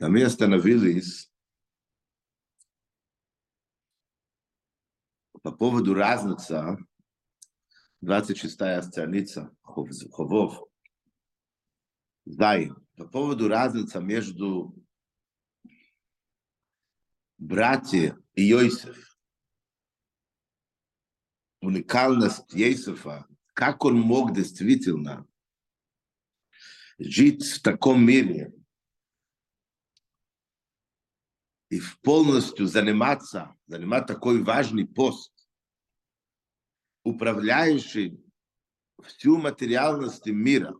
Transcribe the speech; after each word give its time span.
А 0.00 0.08
мы 0.08 0.24
остановились 0.24 1.30
по 5.42 5.52
поводу 5.52 5.94
разницы, 5.94 6.78
26-я 8.02 8.82
страница, 8.82 9.54
Ховов, 9.62 10.64
Зай, 12.24 12.72
по 12.96 13.06
поводу 13.06 13.48
разницы 13.48 14.00
между 14.00 14.74
братья 17.38 18.18
и 18.34 18.42
Йосиф. 18.42 19.16
Уникальность 21.60 22.52
Йосифа, 22.52 23.26
как 23.52 23.84
он 23.84 24.00
мог 24.00 24.34
действительно 24.34 25.26
жить 26.98 27.44
в 27.44 27.62
таком 27.62 28.04
мире 28.04 28.52
и 31.74 31.82
полностью 32.02 32.66
заниматься, 32.68 33.56
занимать 33.66 34.06
такой 34.06 34.40
важный 34.44 34.86
пост, 34.86 35.32
управляющий 37.02 38.24
всю 39.02 39.38
материальность 39.38 40.26
мира. 40.26 40.72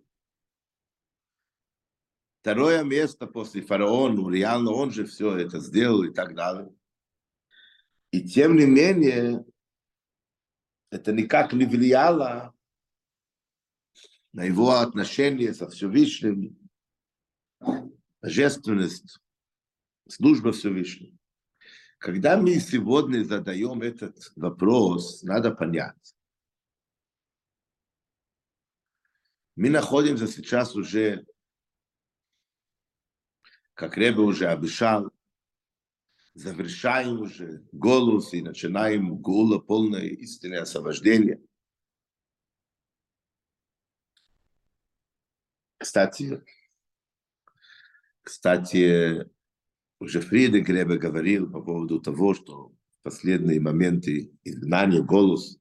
Второе 2.40 2.84
место 2.84 3.26
после 3.26 3.62
фараона, 3.62 4.30
реально 4.32 4.70
он 4.70 4.92
же 4.92 5.04
все 5.04 5.36
это 5.36 5.58
сделал 5.58 6.04
и 6.04 6.14
так 6.14 6.36
далее. 6.36 6.72
И 8.12 8.22
тем 8.22 8.54
не 8.54 8.66
менее, 8.66 9.44
это 10.90 11.12
никак 11.12 11.52
не 11.54 11.64
влияло 11.64 12.54
на 14.32 14.44
его 14.44 14.70
отношения 14.70 15.52
со 15.54 15.68
Всевышним, 15.68 16.56
божественность, 18.22 19.18
служба 20.08 20.52
Всевышнего. 20.52 21.16
Когда 21.98 22.36
мы 22.36 22.54
сегодня 22.60 23.24
задаем 23.24 23.80
этот 23.82 24.32
вопрос, 24.36 25.22
надо 25.22 25.50
понять. 25.52 26.14
Мы 29.56 29.70
находимся 29.70 30.26
сейчас 30.26 30.74
уже, 30.74 31.24
как 33.74 33.96
Ребе 33.96 34.20
уже 34.20 34.48
обещал, 34.48 35.12
завершаем 36.34 37.20
уже 37.20 37.66
голос 37.70 38.34
и 38.34 38.42
начинаем 38.42 39.16
гула 39.16 39.60
полное 39.60 40.06
истинное 40.06 40.62
освобождение. 40.62 41.40
Кстати, 45.78 46.44
кстати, 48.22 49.30
уже 50.04 50.20
Фриде 50.20 50.60
Гребе 50.60 50.98
говорил 50.98 51.50
по 51.50 51.62
поводу 51.62 51.98
того, 51.98 52.34
что 52.34 52.68
в 52.68 53.02
последние 53.02 53.58
моменты 53.58 54.32
изгнания 54.44 55.02
голос 55.02 55.58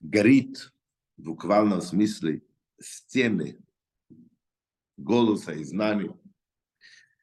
горит 0.00 0.72
в 1.16 1.24
буквальном 1.24 1.80
смысле 1.82 2.42
стены 2.80 3.58
голоса 4.96 5.52
и 5.52 5.64
знаний. 5.64 6.12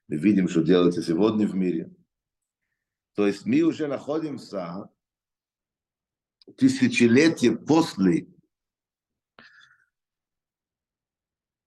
Мы 0.10 0.18
видим, 0.18 0.50
что 0.50 0.64
делается 0.64 1.02
сегодня 1.02 1.48
в 1.48 1.56
мире. 1.56 1.96
То 3.16 3.26
есть 3.26 3.46
мы 3.46 3.62
уже 3.62 3.88
находимся 3.88 4.90
тысячелетия 6.58 7.56
после 7.56 8.28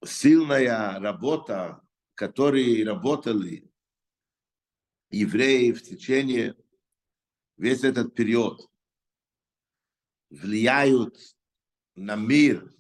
сильная 0.05 1.01
работа, 1.01 1.81
которые 2.15 2.85
работали 2.85 3.71
евреи 5.11 5.73
в 5.73 5.83
течение 5.83 6.55
весь 7.57 7.85
этот 7.85 8.15
период 8.15 8.69
влияют 10.31 11.17
на 11.95 12.17
мир, 12.17 12.71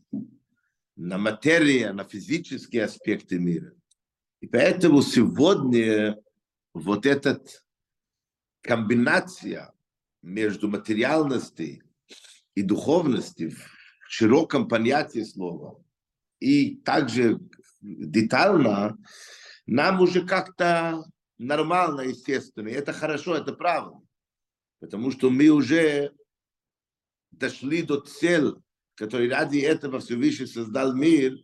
на 0.97 1.19
материю, 1.19 1.94
на 1.94 2.04
физические 2.04 2.84
аспекты 2.84 3.38
мира. 3.38 3.72
И 4.41 4.47
поэтому 4.47 5.03
сегодня 5.03 6.20
вот 6.75 7.06
эта 7.06 7.42
комбинация 8.62 9.72
между 10.22 10.69
материальностью 10.69 11.82
и 12.54 12.62
духовностью 12.62 13.53
в 13.53 13.56
широком 14.09 14.69
понятии 14.69 15.22
слова 15.22 15.82
и 16.41 16.76
также 16.76 17.41
детально 17.81 18.98
нам 19.66 20.00
уже 20.00 20.26
как-то 20.26 21.04
нормально, 21.38 22.02
естественно. 22.02 22.69
Это 22.69 22.92
хорошо, 22.92 23.36
это 23.36 23.52
правильно. 23.52 24.00
Потому 24.80 25.10
что 25.10 25.30
мы 25.30 25.48
уже 25.48 26.14
дошли 27.30 27.82
до 27.82 28.00
цели, 28.00 28.54
который 28.94 29.28
ради 29.28 29.58
этого 29.58 30.00
Всевышний 30.00 30.47
создал 30.47 30.94
мир, 30.94 31.38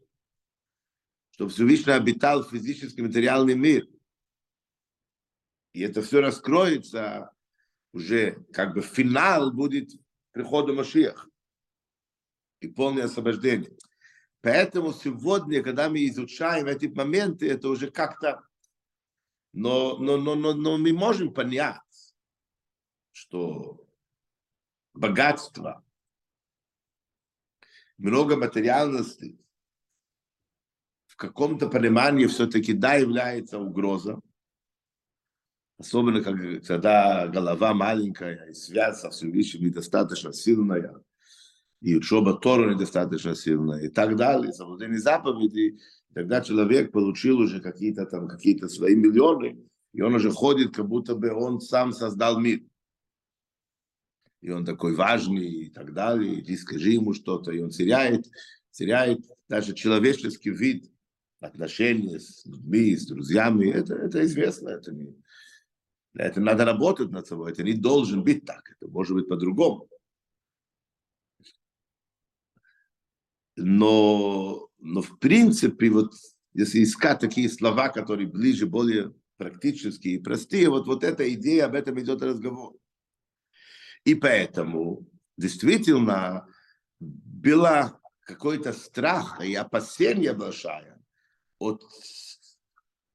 что 1.31 1.49
Всевышний 1.49 1.93
обитал 1.93 2.43
в 2.43 2.51
физический 2.51 3.03
материальный 3.03 3.55
мир. 3.55 3.87
И 5.73 5.81
это 5.81 6.03
все 6.03 6.21
раскроется 6.21 7.33
уже, 7.93 8.45
как 8.53 8.75
бы 8.75 8.83
финал 8.83 9.53
будет 9.53 9.91
прихода 10.33 10.73
Машиах 10.73 11.29
и 12.61 12.69
полное 12.69 13.05
освобождение. 13.05 13.77
Поэтому 14.41 14.93
сегодня, 14.93 15.63
когда 15.63 15.89
мы 15.89 16.07
изучаем 16.07 16.67
эти 16.67 16.87
моменты, 16.87 17.49
это 17.51 17.69
уже 17.69 17.91
как-то 17.91 18.43
но, 19.53 19.99
но, 19.99 20.17
но, 20.17 20.35
но, 20.35 20.55
но 20.55 20.79
мы 20.79 20.93
можем 20.93 21.33
понять, 21.33 21.81
что 23.13 23.87
богатство, 24.95 25.85
много 27.99 28.37
материальности 28.37 29.39
в 31.07 31.17
каком-то 31.17 31.69
понимании 31.69 32.27
все-таки 32.27 32.73
да 32.73 32.95
является 32.95 33.59
угроза. 33.59 34.21
Особенно, 35.79 36.23
когда 36.23 37.29
голова 37.29 37.75
маленькая 37.75 38.51
и 38.51 38.55
связь 38.55 39.01
со 39.01 39.11
Всевышним 39.11 39.65
недостаточно 39.65 40.33
сильная, 40.33 41.03
и 41.81 41.97
учеба 41.97 42.39
Тора 42.39 42.73
недостаточно 42.73 43.35
сильная, 43.35 43.83
и 43.83 43.89
так 43.89 44.17
далее, 44.17 44.53
соблюдение 44.53 45.01
заповедей, 45.01 45.81
Тогда 46.15 46.43
человек 46.43 46.93
получил 46.93 47.39
уже 47.39 47.61
какие-то 47.61 48.07
там 48.07 48.29
какие-то 48.29 48.69
свои 48.69 48.95
миллионы, 48.95 49.59
и 49.93 50.03
он 50.03 50.15
уже 50.15 50.31
ходит, 50.31 50.75
как 50.75 50.87
будто 50.87 51.15
бы 51.15 51.33
он 51.33 51.61
сам 51.61 51.93
создал 51.93 52.39
мир. 52.39 52.61
И 54.41 54.51
он 54.51 54.65
такой 54.65 54.95
важный 54.95 55.47
и 55.47 55.71
так 55.71 55.95
далее, 55.95 56.41
иди 56.41 56.57
скажи 56.57 56.91
ему 56.91 57.15
что-то, 57.15 57.53
и 57.53 57.61
он 57.61 57.71
теряет, 57.71 58.27
теряет 58.73 59.21
даже 59.49 59.75
человеческий 59.75 60.51
вид, 60.51 60.93
отношения 61.43 62.21
с 62.21 62.47
людьми, 62.47 62.97
с 62.97 63.07
друзьями, 63.07 63.71
это, 63.71 63.95
это 63.95 64.25
известно, 64.25 64.69
это 64.69 64.93
не, 64.93 65.15
это 66.15 66.41
надо 66.41 66.65
работать 66.65 67.11
над 67.11 67.27
собой, 67.27 67.53
это 67.53 67.63
не 67.63 67.75
должен 67.75 68.23
быть 68.23 68.45
так, 68.45 68.71
это 68.71 68.91
может 68.91 69.15
быть 69.15 69.29
по-другому. 69.29 69.89
Но 73.57 74.69
но 74.83 75.01
в 75.01 75.19
принципе, 75.19 75.91
вот 75.91 76.13
если 76.55 76.83
искать 76.83 77.21
такие 77.21 77.49
слова, 77.49 77.89
которые 77.89 78.29
ближе, 78.29 78.67
более 78.67 79.15
практические 79.37 80.17
и 80.17 80.23
простые, 80.23 80.69
вот, 80.69 80.87
вот 80.87 81.05
эта 81.05 81.33
идея, 81.35 81.67
об 81.67 81.75
этом 81.75 81.99
идет 82.01 82.21
разговор. 82.23 82.75
И 84.05 84.15
поэтому 84.17 85.07
действительно 85.37 86.47
было 86.99 88.01
какой-то 88.21 88.73
страх 88.73 89.41
и 89.41 89.55
опасение 89.55 90.33
большое 90.33 91.01
от 91.59 91.85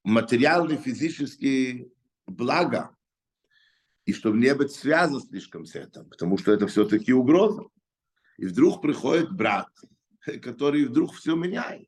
материальных 0.03 0.81
физических 0.81 1.87
блага, 2.25 2.95
и 4.05 4.13
чтобы 4.13 4.37
не 4.37 4.55
быть 4.55 4.71
связан 4.71 5.21
слишком 5.21 5.65
с 5.65 5.75
этим, 5.75 6.09
потому 6.09 6.37
что 6.37 6.53
это 6.53 6.67
все-таки 6.67 7.11
угроза. 7.11 7.63
И 8.37 8.45
вдруг 8.45 8.81
приходит 8.81 9.33
брат, 9.33 9.67
который 10.41 10.85
вдруг 10.85 11.13
все 11.13 11.35
меняет. 11.35 11.87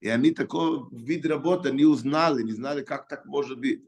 И 0.00 0.08
они 0.08 0.30
такой 0.30 0.80
вид 0.92 1.26
работы 1.26 1.70
не 1.70 1.84
узнали, 1.84 2.42
не 2.42 2.52
знали, 2.52 2.82
как 2.82 3.08
так 3.08 3.26
может 3.26 3.58
быть. 3.58 3.84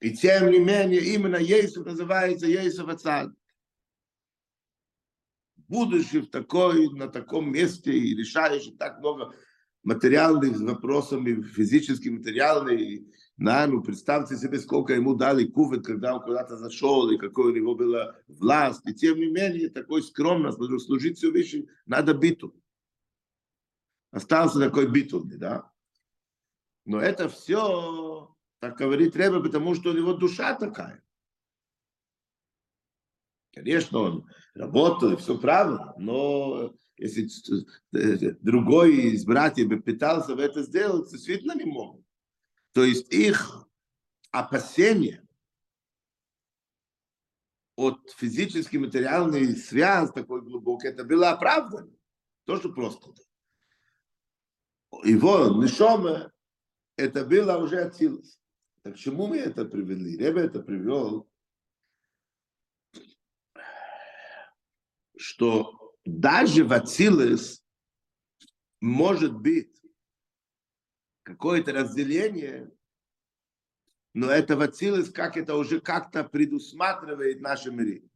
И 0.00 0.12
тем 0.16 0.50
не 0.50 0.58
менее, 0.58 1.00
именно 1.00 1.42
Иисус 1.42 1.84
называется 1.84 2.50
Иисус 2.50 2.88
Ацад. 2.88 3.30
Будучи 5.56 6.20
в 6.20 6.30
такой, 6.30 6.88
на 6.90 7.08
таком 7.08 7.50
месте 7.50 7.92
и 7.92 8.14
решающий 8.14 8.72
так 8.72 8.98
много 8.98 9.34
материальных 9.82 10.60
вопросов, 10.60 11.24
физических, 11.54 12.12
материальных, 12.12 13.02
на, 13.38 13.66
ну, 13.66 13.82
представьте 13.82 14.36
себе, 14.36 14.60
сколько 14.60 14.92
ему 14.92 15.14
дали 15.14 15.46
кувет, 15.46 15.84
когда 15.84 16.14
он 16.14 16.22
куда-то 16.22 16.56
зашел, 16.56 17.10
и 17.10 17.16
какой 17.16 17.52
у 17.52 17.54
него 17.54 17.74
была 17.74 18.14
власть. 18.28 18.86
И 18.86 18.94
тем 18.94 19.18
не 19.18 19.30
менее, 19.30 19.70
такой 19.70 20.02
скромность, 20.02 20.58
служить 20.84 21.16
все 21.16 21.30
вещи 21.30 21.66
надо 21.86 22.14
биту 22.14 22.54
остался 24.12 24.60
такой 24.60 24.88
битулный, 24.88 25.38
да. 25.38 25.72
Но 26.84 27.00
это 27.00 27.28
все, 27.28 28.34
так 28.60 28.76
говорит 28.76 29.16
Рэбе, 29.16 29.42
потому 29.42 29.74
что 29.74 29.90
у 29.90 29.94
него 29.94 30.12
душа 30.14 30.54
такая. 30.54 31.02
Конечно, 33.52 33.98
он 33.98 34.30
работал, 34.54 35.16
все 35.16 35.38
правильно, 35.38 35.94
но 35.98 36.74
если 36.96 37.28
другой 38.42 39.12
из 39.12 39.24
братьев 39.24 39.68
бы 39.68 39.80
пытался 39.80 40.34
это 40.34 40.62
сделать, 40.62 41.10
действительно 41.10 41.54
не 41.54 41.64
мог. 41.64 42.02
То 42.72 42.84
есть 42.84 43.12
их 43.12 43.68
опасения 44.30 45.26
от 47.76 48.10
физической 48.12 48.76
материальной 48.76 49.56
связи 49.56 50.12
такой 50.12 50.42
глубокой, 50.42 50.90
это 50.90 51.04
было 51.04 51.30
оправдано. 51.30 51.92
То, 52.44 52.56
что 52.56 52.72
просто. 52.72 53.12
Его 55.04 55.48
нишома, 55.62 56.32
это 56.96 57.24
было 57.24 57.56
уже 57.56 57.80
отсилось. 57.80 58.38
Так 58.82 58.94
к 58.94 58.98
чему 58.98 59.26
мы 59.26 59.38
это 59.38 59.64
привели? 59.64 60.16
Ребе 60.16 60.42
это 60.42 60.60
привел, 60.60 61.28
что 65.16 65.94
даже 66.04 66.64
в 66.64 66.72
Ацилес 66.72 67.64
может 68.80 69.34
быть 69.34 69.80
какое-то 71.22 71.72
разделение, 71.72 72.70
но 74.14 74.30
это 74.30 74.56
в 74.56 74.60
Ацилес, 74.60 75.10
как 75.10 75.36
это 75.36 75.54
уже 75.56 75.80
как-то 75.80 76.24
предусматривает 76.24 77.40
наши 77.40 77.70
миры. 77.70 78.10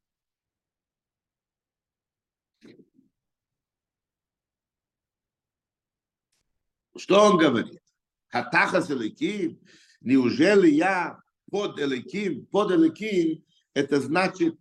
Что 6.98 7.24
он 7.24 7.38
говорит? 7.38 7.82
Хатахас 8.28 8.90
Эликим, 8.90 9.60
неужели 10.00 10.68
я 10.68 11.20
под 11.50 11.78
Эликим, 11.78 12.46
под 12.46 12.72
Эликим, 12.72 13.44
это 13.74 14.00
значит, 14.00 14.58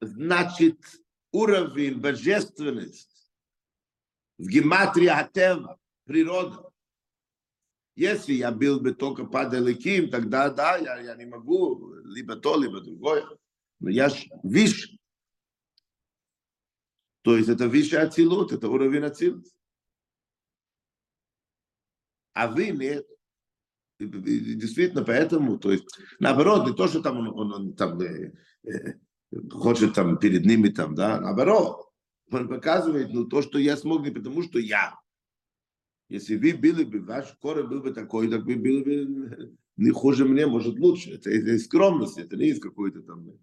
значит 0.00 0.78
уровень 1.32 2.00
божественности 2.00 3.08
в 4.38 4.48
гематрии 4.48 5.08
Атева, 5.08 5.78
природа. 6.04 6.70
Если 7.94 8.32
я 8.32 8.50
был 8.50 8.80
бы 8.80 8.94
только 8.94 9.26
под 9.26 9.52
Эликим, 9.52 10.10
тогда 10.10 10.48
да, 10.48 10.76
я, 10.76 10.98
я 11.00 11.14
не 11.16 11.26
могу, 11.26 11.94
либо 12.04 12.36
то, 12.36 12.58
либо 12.58 12.80
другое. 12.80 13.26
Но 13.80 13.90
я 13.90 14.10
виш. 14.42 14.96
То 17.22 17.36
есть 17.36 17.50
это 17.50 17.66
виш 17.66 17.92
Ацилут, 17.92 18.52
это 18.52 18.68
уровень 18.68 19.04
Ацилут. 19.04 19.46
А 22.32 22.48
вы 22.48 22.70
нет. 22.70 23.06
Действительно, 23.98 25.04
поэтому, 25.04 25.58
то 25.58 25.70
есть, 25.70 25.86
наоборот, 26.20 26.66
не 26.66 26.74
то, 26.74 26.88
что 26.88 27.02
там 27.02 27.18
он, 27.18 27.28
он, 27.28 27.52
он 27.52 27.72
там 27.74 28.00
э, 28.00 28.32
э, 28.64 28.94
хочет 29.50 29.92
там 29.94 30.18
перед 30.18 30.46
ними 30.46 30.68
там, 30.68 30.94
да, 30.94 31.20
наоборот, 31.20 31.90
он 32.30 32.48
показывает, 32.48 33.12
ну, 33.12 33.26
то, 33.26 33.42
что 33.42 33.58
я 33.58 33.76
смог, 33.76 34.02
не 34.02 34.10
потому 34.10 34.42
что 34.42 34.58
я. 34.58 34.98
Если 36.08 36.36
вы 36.36 36.54
были 36.54 36.84
бы, 36.84 37.00
ваш 37.00 37.32
корень 37.40 37.66
был 37.66 37.82
бы 37.82 37.92
такой, 37.92 38.30
так 38.30 38.44
вы 38.44 38.56
были 38.56 38.82
бы 38.82 39.58
не 39.76 39.90
хуже 39.90 40.24
мне, 40.24 40.46
может 40.46 40.78
лучше. 40.78 41.14
Это, 41.14 41.30
это 41.30 41.58
скромность, 41.58 42.18
это 42.18 42.36
не 42.36 42.48
есть 42.48 42.60
какой-то 42.60 43.02
там. 43.02 43.38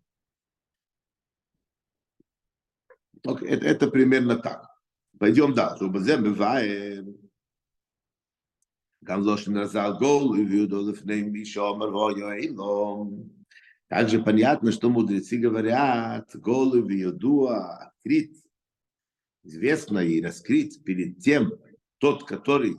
Okay, 3.26 3.48
это, 3.48 3.66
это 3.66 3.88
примерно 3.88 4.38
так. 4.38 4.68
Пойдем 5.20 5.54
дальше. 5.54 5.86
Также 13.88 14.22
понятно, 14.22 14.72
что 14.72 14.90
мудрецы 14.90 15.38
говорят, 15.38 16.30
голы 16.36 16.82
в 16.82 16.90
Йодуа, 16.90 17.88
открит, 17.88 18.36
известно 19.44 20.00
и 20.00 20.22
раскрыть 20.22 20.84
перед 20.84 21.20
тем, 21.20 21.54
тот, 22.00 22.26
который 22.26 22.78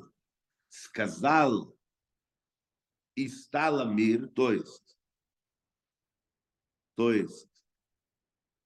сказал 0.68 1.74
и 3.14 3.28
стало 3.28 3.90
мир, 3.90 4.28
то 4.28 4.52
есть, 4.52 4.98
то 6.94 7.12
есть, 7.12 7.48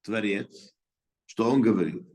Творец, 0.03 0.75
что 1.27 1.51
он 1.51 1.63
говорит? 1.63 2.07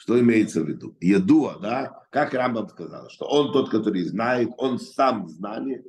Что 0.00 0.18
имеется 0.18 0.62
в 0.62 0.66
виду? 0.66 0.96
Едуа, 0.98 1.58
да? 1.58 2.06
Как 2.08 2.32
Рамбам 2.32 2.70
сказал, 2.70 3.10
что 3.10 3.26
он 3.26 3.52
тот, 3.52 3.68
который 3.68 4.02
знает, 4.04 4.48
он 4.56 4.78
сам 4.78 5.28
знание. 5.28 5.84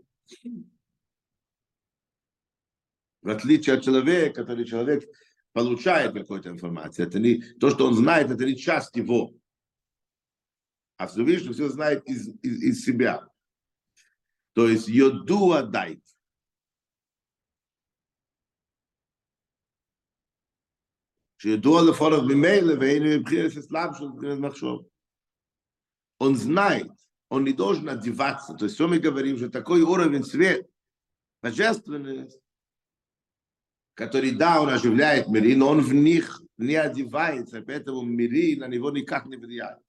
В 3.22 3.30
отличие 3.30 3.78
от 3.78 3.86
человека, 3.86 4.42
который 4.42 4.66
человек 4.66 5.06
получает 5.54 6.12
какую-то 6.12 6.50
информацию. 6.50 7.08
Это 7.08 7.20
не, 7.20 7.42
то, 7.62 7.70
что 7.70 7.88
он 7.88 7.94
знает, 7.94 8.30
это 8.30 8.44
не 8.44 8.58
часть 8.58 8.98
его. 8.98 9.34
А 10.98 11.08
Всевышний 11.08 11.54
все 11.54 11.70
знает 11.70 12.06
из, 12.06 12.28
из, 12.44 12.62
из 12.64 12.84
себя. 12.84 13.26
То 14.52 14.68
есть 14.68 14.90
Йодуа 14.90 15.64
дайт. 15.64 16.04
שידוע 21.41 21.83
לפורח 21.91 22.23
ממילא 22.29 22.75
ואין 22.81 23.03
מבחינת 23.03 23.57
אסלאם 23.57 23.89
של 23.99 24.05
מבחינת 24.05 24.39
מחשוב. 24.39 24.87
Он 26.19 26.35
знает, 26.35 26.91
он 27.29 27.45
не 27.45 27.53
должен 27.53 27.89
одеваться. 27.89 28.55
То 28.55 28.65
есть 28.65 28.77
все 28.77 28.89
мы 28.89 28.99
говорим, 28.99 29.37
что 29.37 29.51
такой 29.51 29.83
уровень 29.83 30.25
свет, 30.25 30.67
божественность, 31.43 32.41
который, 33.95 34.31
да, 34.31 34.61
он 34.63 34.71
оживляет 34.71 35.29
миры, 35.29 35.55
но 35.57 35.69
он 35.69 35.81
в 35.81 35.93
них 35.93 36.41
не 36.57 36.77
одевается, 36.77 37.63
поэтому 37.63 38.03
миры 38.03 38.57
на 38.57 38.67
него 38.67 38.91
никак 38.91 39.27
не 39.27 39.37
влияют. 39.37 39.81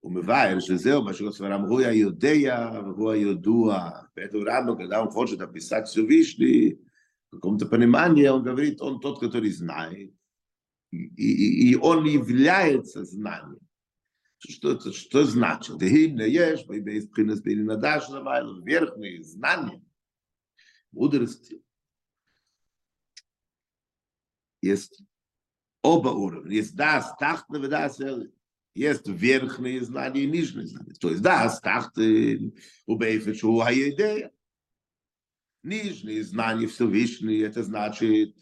הוא 0.00 0.12
מבאר 0.12 0.60
שזהו 0.60 1.04
מה 1.04 1.14
שכוספרם, 1.14 1.60
הוא 1.60 1.80
היודע 1.80 2.80
והוא 2.84 3.10
הידוע. 3.10 3.90
поэтому 4.14 4.44
рано, 4.44 4.76
когда 4.76 5.02
он 5.02 5.10
хочет 5.10 5.40
описать 5.40 5.88
Всевышний, 5.88 6.78
каком-то 7.35 7.65
понимании 7.65 8.27
он 8.27 8.43
говорит, 8.43 8.81
он 8.81 8.99
тот, 8.99 9.19
который 9.19 9.51
знает, 9.51 10.13
и, 10.91 10.97
и, 10.97 11.71
и 11.71 11.75
он 11.75 12.05
является 12.05 13.03
знанием. 13.03 13.59
Что 14.37 14.73
это 14.73 14.91
что 14.91 15.23
значит? 15.23 15.81
Верхние 18.65 19.23
знания, 19.23 19.81
мудрости. 20.91 21.63
Есть 24.61 25.01
оба 25.81 26.09
уровня. 26.09 26.51
Есть 26.51 26.75
да, 26.75 27.15
тахтна, 27.19 27.59
да, 27.67 27.89
есть 28.75 29.07
верхние 29.07 29.81
знания 29.81 30.23
и 30.23 30.29
нижние 30.29 30.67
знания. 30.67 30.93
То 30.99 31.09
есть 31.09 31.21
да, 31.21 31.49
тахты, 31.61 32.53
убейфет, 32.85 33.43
у 33.43 33.61
идея. 33.61 34.32
Нижние 35.63 36.23
знания 36.23 36.67
Всевышний, 36.67 37.37
это 37.37 37.63
значит, 37.63 38.35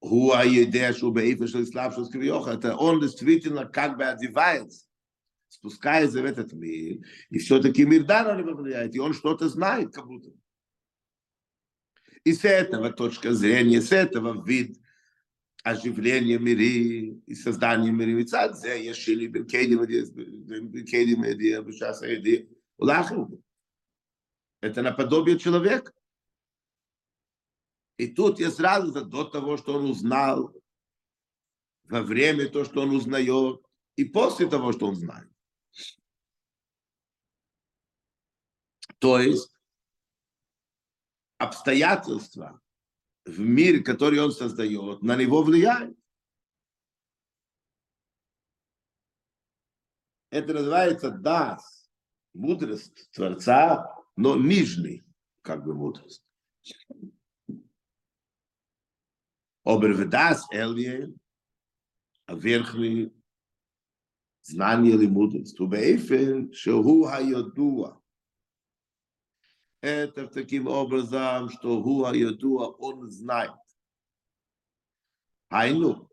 Хуа 0.00 0.44
едеш 0.44 1.02
у 1.02 1.12
бейфешл 1.12 1.64
слабшус 1.64 2.10
кривиоха, 2.10 2.52
это 2.52 2.76
он 2.76 3.00
действительно 3.00 3.64
как 3.64 3.96
бы 3.96 4.04
одевается, 4.04 4.86
спускается 5.48 6.22
в 6.22 6.24
этот 6.24 6.52
мир, 6.52 6.98
и 7.30 7.38
все-таки 7.38 7.84
мир 7.84 8.04
да 8.04 8.24
на 8.24 8.40
него 8.40 8.54
влияет, 8.54 8.94
и 8.94 9.00
он 9.00 9.14
что-то 9.14 9.48
знает, 9.48 9.94
как 9.94 10.06
будто. 10.06 10.30
И 12.24 12.32
с 12.32 12.44
этого 12.44 12.92
точка 12.92 13.32
зрения, 13.32 13.80
с 13.80 13.92
этого 13.92 14.44
вид 14.44 14.76
оживления 15.62 16.38
миры 16.38 17.20
и 17.26 17.34
создания 17.34 17.92
мира, 17.92 18.20
и 18.20 18.24
цадзе, 18.24 18.84
ешили 18.84 19.28
бенкейдим, 19.28 19.82
бенкейдим, 19.82 20.68
бенкейдим, 20.68 21.22
бенкейдим, 21.22 22.44
бенкейдим, 22.78 23.42
это 24.60 24.82
наподобие 24.82 25.38
человека. 25.38 25.92
И 27.96 28.06
тут 28.08 28.38
есть 28.38 28.60
разница 28.60 29.04
до 29.04 29.24
того, 29.24 29.56
что 29.56 29.74
он 29.74 29.90
узнал, 29.90 30.54
во 31.84 32.02
время 32.02 32.48
то, 32.48 32.64
что 32.64 32.82
он 32.82 32.90
узнает, 32.90 33.62
и 33.96 34.04
после 34.04 34.48
того, 34.48 34.72
что 34.72 34.88
он 34.88 34.96
знает. 34.96 35.30
То 38.98 39.18
есть 39.18 39.50
обстоятельства 41.38 42.60
в 43.24 43.38
мире, 43.40 43.82
который 43.82 44.20
он 44.20 44.32
создает, 44.32 45.02
на 45.02 45.16
него 45.16 45.42
влияют. 45.42 45.98
Это 50.30 50.52
называется 50.52 51.10
дас, 51.10 51.90
мудрость 52.34 53.10
Творца, 53.12 53.97
но 54.18 54.34
нижний, 54.36 55.04
как 55.42 55.64
бы 55.64 55.74
мудрость. 55.74 56.24
Das 59.64 60.42
Elien, 60.52 61.16
а 62.26 62.34
верхний 62.34 63.12
знание 64.42 64.94
или 64.94 65.06
мудрость. 65.06 65.60
Убейфен, 65.60 66.52
шеху 66.52 67.04
хайодуа. 67.04 68.00
Это 69.82 70.26
таким 70.26 70.66
образом, 70.66 71.50
что 71.50 71.80
хуа 71.80 72.12
йодуа, 72.12 72.70
он 72.78 73.08
знает. 73.08 73.52
Айну, 75.48 76.10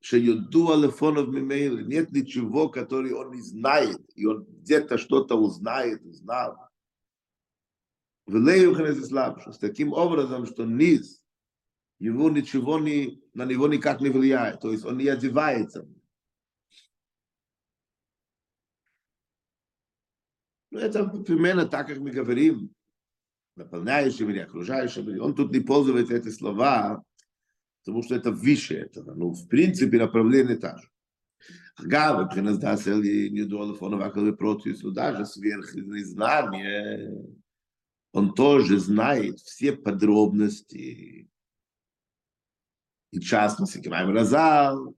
йодуа 0.00 0.74
лефонов 0.74 1.28
мимейли, 1.28 1.84
нет 1.84 2.10
ничего, 2.10 2.68
который 2.68 3.12
он 3.12 3.30
не 3.30 3.42
знает, 3.42 4.00
и 4.16 4.26
он 4.26 4.44
где-то 4.44 4.98
что-то 4.98 5.36
узнает, 5.36 6.04
узнал 6.04 6.65
Влею 8.25 8.73
ислам, 8.73 9.39
что 9.41 9.51
с 9.51 9.57
таким 9.57 9.93
образом, 9.93 10.45
что 10.45 10.65
низ, 10.65 11.23
его 11.99 12.29
ничего 12.29 12.79
не, 12.79 13.21
на 13.33 13.45
него 13.45 13.67
никак 13.67 14.01
не 14.01 14.09
влияет, 14.09 14.61
то 14.61 14.71
есть 14.71 14.85
он 14.85 14.97
не 14.97 15.07
одевается. 15.07 15.87
Ну, 20.71 20.79
это 20.79 21.05
примерно 21.05 21.65
так, 21.65 21.87
как 21.87 21.97
мы 21.97 22.11
говорим, 22.11 22.73
наполняющим 23.55 24.29
или 24.29 24.39
окружающим. 24.39 25.21
Он 25.21 25.35
тут 25.35 25.51
не 25.51 25.59
пользуется 25.59 26.15
эти 26.15 26.29
слова, 26.29 27.03
потому 27.83 28.03
что 28.03 28.15
это 28.15 28.31
выше 28.31 28.75
этого. 28.75 29.13
Ну, 29.13 29.31
в 29.33 29.47
принципе, 29.47 29.97
направление 29.97 30.57
та 30.57 30.77
же. 30.77 30.87
אגב, 31.75 32.21
מבחינת 32.21 32.59
דעת 32.59 32.79
אל 32.87 33.05
ידוע 33.05 33.65
לפונו 33.71 33.99
והכל 33.99 34.31
בפרוטיוס, 34.31 34.81
הוא 34.81 34.93
даже 34.93 35.25
сверхзнание, 35.25 37.09
он 38.16 38.32
тоже 38.32 38.78
знает 38.78 39.40
все 39.40 39.76
подробности. 39.76 41.28
И 43.10 43.18
в 43.18 43.22
частности, 43.22 43.82
Кимайм 43.82 44.08
Разал, 44.14 44.96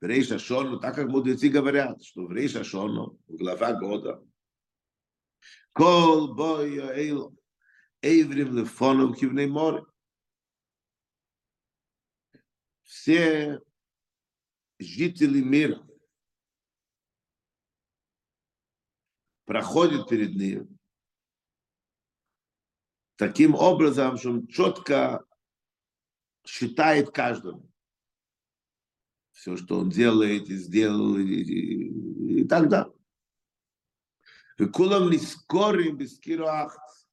в 0.00 0.04
Рейша 0.04 0.40
Шону, 0.40 0.80
так 0.80 0.96
как 0.96 1.06
мудрецы 1.06 1.48
говорят, 1.48 2.02
что 2.02 2.26
в 2.26 2.32
Рейша 2.32 2.64
Шону, 2.64 3.16
глава 3.28 3.74
года, 3.74 4.26
Кол 5.72 6.34
бой 6.34 6.78
эйлом, 6.78 7.38
эйврим 8.02 8.56
лефоном 8.56 9.14
кивней 9.14 9.46
море. 9.46 9.84
Все 12.82 13.60
жители 14.80 15.42
мира 15.42 15.80
проходят 19.44 20.08
перед 20.08 20.34
ним 20.34 20.79
таким 23.19 23.55
образом, 23.55 24.17
что 24.17 24.31
он 24.31 24.47
четко 24.47 25.23
считает 26.45 27.11
каждому. 27.11 27.69
Все, 29.31 29.57
что 29.57 29.79
он 29.79 29.89
делает 29.89 30.49
и 30.49 30.55
сделал, 30.55 31.17
и, 31.17 31.23
и, 31.23 32.41
и 32.41 32.47
так 32.47 32.69
далее. 32.69 32.95
וכולם 34.59 35.09
נזכורים 35.11 35.97
בסקירו 35.97 36.47
אחס. 36.49 37.05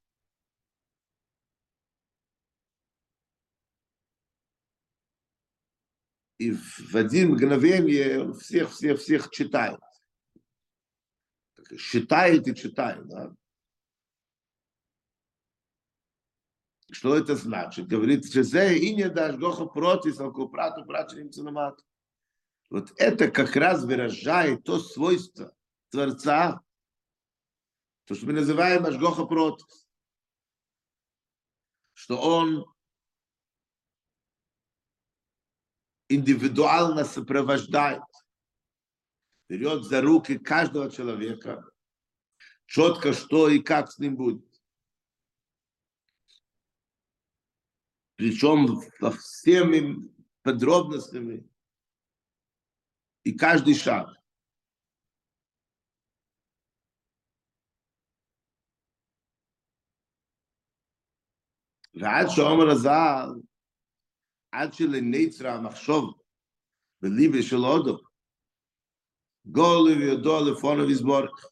И 6.39 6.51
в 6.51 6.97
один 6.97 7.35
мгновение 7.35 8.21
он 8.21 8.35
всех, 8.35 8.73
всех, 8.73 8.99
всех 8.99 9.31
читает. 9.31 9.79
Считает 11.79 12.49
и 12.49 12.55
читает, 12.55 13.07
да. 13.07 13.33
Что 16.92 17.16
это 17.16 17.36
значит? 17.36 17.88
Говорит, 17.88 18.26
что 18.30 18.42
и 18.42 18.96
не 18.96 19.10
дашь 19.10 19.36
гоха 19.36 19.66
против, 19.66 20.20
алку 20.20 20.48
прату, 20.48 20.86
прачем 20.86 21.30
Вот 22.70 22.94
это 22.98 23.30
как 23.30 23.56
раз 23.56 23.84
выражает 23.84 24.64
то 24.64 24.80
свойство 24.80 25.54
Творца, 25.90 26.62
то, 28.06 28.16
что 28.16 28.26
мы 28.26 28.34
называем 28.34 28.86
Ашгоха 28.86 29.26
Протус, 29.26 29.86
что 31.94 32.18
он 32.22 32.66
индивидуально 36.08 37.04
сопровождает, 37.04 38.04
берет 39.50 39.84
за 39.84 40.02
руки 40.02 40.38
каждого 40.38 40.90
человека, 40.90 41.70
четко 42.66 43.12
что 43.12 43.50
и 43.50 43.60
как 43.60 43.92
с 43.92 44.00
ним 44.00 44.16
будет. 44.16 44.47
Причем 48.17 48.81
во 49.01 49.11
всеми 49.11 50.09
подробностями 50.43 51.49
и 53.25 53.33
каждый 53.33 53.75
шаг. 53.75 54.07
ועד 61.95 62.27
שאומר 62.29 62.71
הזל, 62.71 63.41
עד 64.53 64.73
שלנצרה 64.73 65.55
המחשוב 65.55 66.21
בליבי 67.03 67.43
של 67.43 67.57
הודו, 67.57 67.99
גולי 69.45 69.95
וידוע 69.95 70.41
לפונו 70.51 70.87
ויסבורך. 70.89 71.47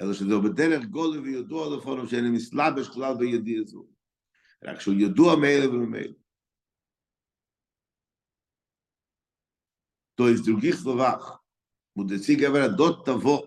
אלא 0.00 0.12
שזה 0.12 0.34
בדרך 0.44 0.84
גולי 0.84 1.18
וידוע 1.18 1.76
לפונו 1.76 2.08
שאין 2.08 2.32
מסלבש 2.32 2.88
כלל 2.88 3.14
בידיע 3.18 3.62
זו. 3.64 3.86
רק 4.62 4.80
שהוא 4.80 4.94
ידוע 4.94 5.36
מאלה 5.36 5.68
וממילא. 5.70 6.14
То 10.16 10.28
есть 10.28 10.42
в 10.42 10.46
других 10.46 10.78
словах, 10.78 11.44
мудрецы 11.94 12.36
говорят, 12.36 12.76
до 12.76 12.92
того, 12.92 13.46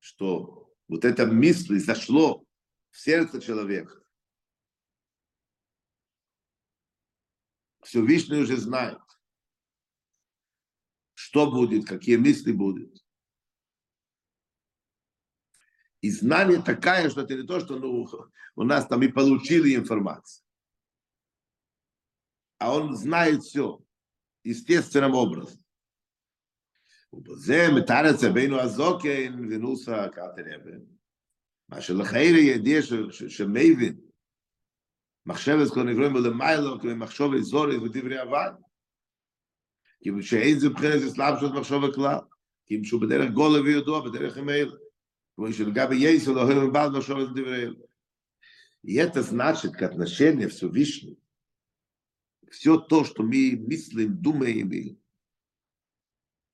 что 0.00 0.74
вот 0.88 1.04
эта 1.04 1.26
мысль 1.26 1.78
зашло 1.78 2.44
в 2.90 2.98
сердце 2.98 3.40
человека. 3.40 4.02
Всевышний 7.82 8.38
уже 8.38 8.56
знает, 8.56 8.98
что 11.12 11.50
будет, 11.50 11.86
какие 11.86 12.16
мысли 12.16 12.52
будут. 12.52 13.04
И 16.00 16.10
знание 16.10 16.60
такое, 16.62 17.08
что 17.08 17.22
это 17.22 17.34
не 17.34 17.46
то, 17.46 17.60
что 17.60 17.78
ну, 17.78 18.06
у 18.56 18.64
нас 18.64 18.86
там 18.86 19.02
и 19.02 19.08
получили 19.08 19.74
информацию. 19.74 20.44
А 22.58 22.74
он 22.74 22.94
знает 22.96 23.42
все 23.42 23.80
естественным 24.44 25.14
образом. 25.14 25.60
ובזה 27.12 27.68
מתארץ 27.76 28.24
רבינו 28.24 28.60
הזוקן 28.60 29.46
ונוסה 29.50 30.08
קאטרבן. 30.08 30.78
מה 31.68 31.80
שלחיירי 31.80 32.40
ידיע 32.40 32.80
שמבין, 33.28 34.00
מחשבת 35.26 35.74
כל 35.74 35.82
נברואים 35.82 36.14
ולמיילו, 36.14 36.80
כמו 36.80 36.96
מחשוב 36.96 37.34
אזורי 37.34 37.76
ודברי 37.76 38.18
עבד. 38.18 38.52
כי 40.02 40.10
שאין 40.20 40.58
זה 40.58 40.68
מבחינת 40.68 41.02
אסלאפשות 41.02 41.52
מחשוב 41.52 41.84
הכלל, 41.84 42.18
כי 42.66 42.84
שהוא 42.84 43.00
בדרך 43.00 43.30
גולה 43.30 43.60
וידוע, 43.62 44.08
בדרך 44.08 44.36
המייל. 44.36 44.76
И 48.81 48.95
это 48.95 49.23
значит, 49.23 49.73
как 49.73 49.91
отношение 49.91 50.47
Всевышнего, 50.47 51.17
все 52.49 52.77
то, 52.77 53.03
что 53.03 53.23
мы 53.23 53.55
мыслим, 53.57 54.21
думаем, 54.21 54.99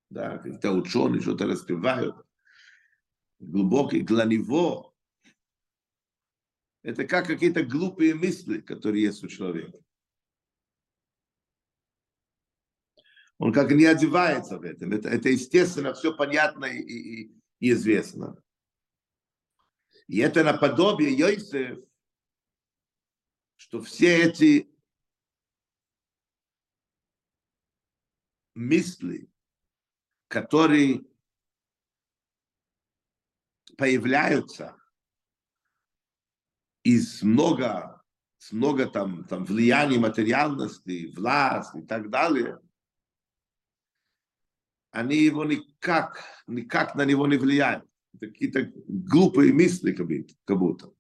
да, 0.10 0.38
какие-то 0.38 0.72
ученые 0.72 1.22
что-то 1.22 1.48
раскрывают, 1.48 2.16
глубокий 3.40 4.02
для 4.02 4.26
него 4.26 4.96
это 6.86 7.08
как 7.08 7.26
какие-то 7.26 7.66
глупые 7.66 8.14
мысли, 8.14 8.62
которые 8.62 9.06
есть 9.06 9.24
у 9.24 9.28
человека. 9.28 9.80
Он 13.40 13.52
как 13.52 13.72
не 13.72 13.86
одевается 13.86 14.60
в 14.60 14.62
этом. 14.62 14.92
Это, 14.92 15.10
это 15.10 15.30
естественно, 15.30 15.96
все 15.96 16.16
понятно 16.16 16.66
и, 16.66 16.78
и, 16.80 17.42
и 17.60 17.72
известно. 17.72 18.38
И 20.08 20.20
это 20.20 20.44
наподобие 20.44 21.14
Йосеф, 21.18 21.80
что 23.58 23.82
все 23.82 24.26
эти 24.26 24.70
мысли, 28.54 29.30
которые 30.28 31.02
появляются 33.78 34.76
из 36.84 37.24
много, 37.24 38.04
с 38.38 38.52
много 38.52 38.88
там, 38.88 39.24
там 39.26 39.44
влияний 39.44 39.98
материальности, 39.98 41.12
власти 41.16 41.80
и 41.80 41.86
так 41.86 42.12
далее, 42.12 42.60
они 44.92 45.18
его 45.18 45.44
никак, 45.44 46.24
никак 46.48 46.96
на 46.96 47.04
него 47.04 47.28
не 47.28 47.38
влияют. 47.38 47.90
Какие-то 48.20 48.72
глупые 48.88 49.54
мысли, 49.54 49.92
как 49.92 50.58
будто. 50.58 50.94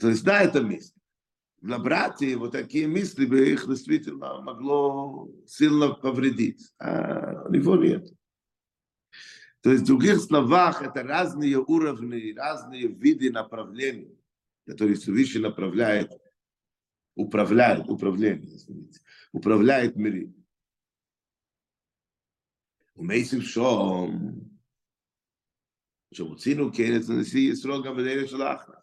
То 0.00 0.08
есть, 0.08 0.24
да, 0.24 0.42
это 0.42 0.62
мысли. 0.62 1.00
для 1.64 1.78
братьев 1.78 2.40
вот 2.40 2.52
такие 2.52 2.86
мысли 2.86 3.24
бы 3.24 3.48
их 3.48 3.66
действительно 3.66 4.40
могло 4.42 5.30
сильно 5.46 5.94
повредить. 5.94 6.74
А 6.78 7.46
у 7.48 7.52
него 7.52 7.76
нет. 7.76 8.12
То 9.62 9.70
есть 9.70 9.84
в 9.84 9.86
других 9.86 10.20
словах 10.20 10.82
это 10.82 11.02
разные 11.02 11.58
уровни, 11.58 12.34
разные 12.34 12.88
виды 12.88 13.30
направлений, 13.30 14.14
которые 14.66 14.96
Всевышний 14.96 15.40
направляет, 15.40 16.12
управляет, 17.14 17.88
управление, 17.88 18.56
извините, 18.56 19.00
управляет 19.32 19.96
миром. 19.96 20.34
ומייסיב 22.95 23.41
שום, 23.41 24.39
שמוצאינו 26.13 26.69
כן 26.73 26.91
את 26.95 27.01
נשיא 27.19 27.51
ישראל 27.51 27.83
גם 27.85 27.97
בדרך 27.97 28.29
של 28.29 28.43
אחלה. 28.43 28.79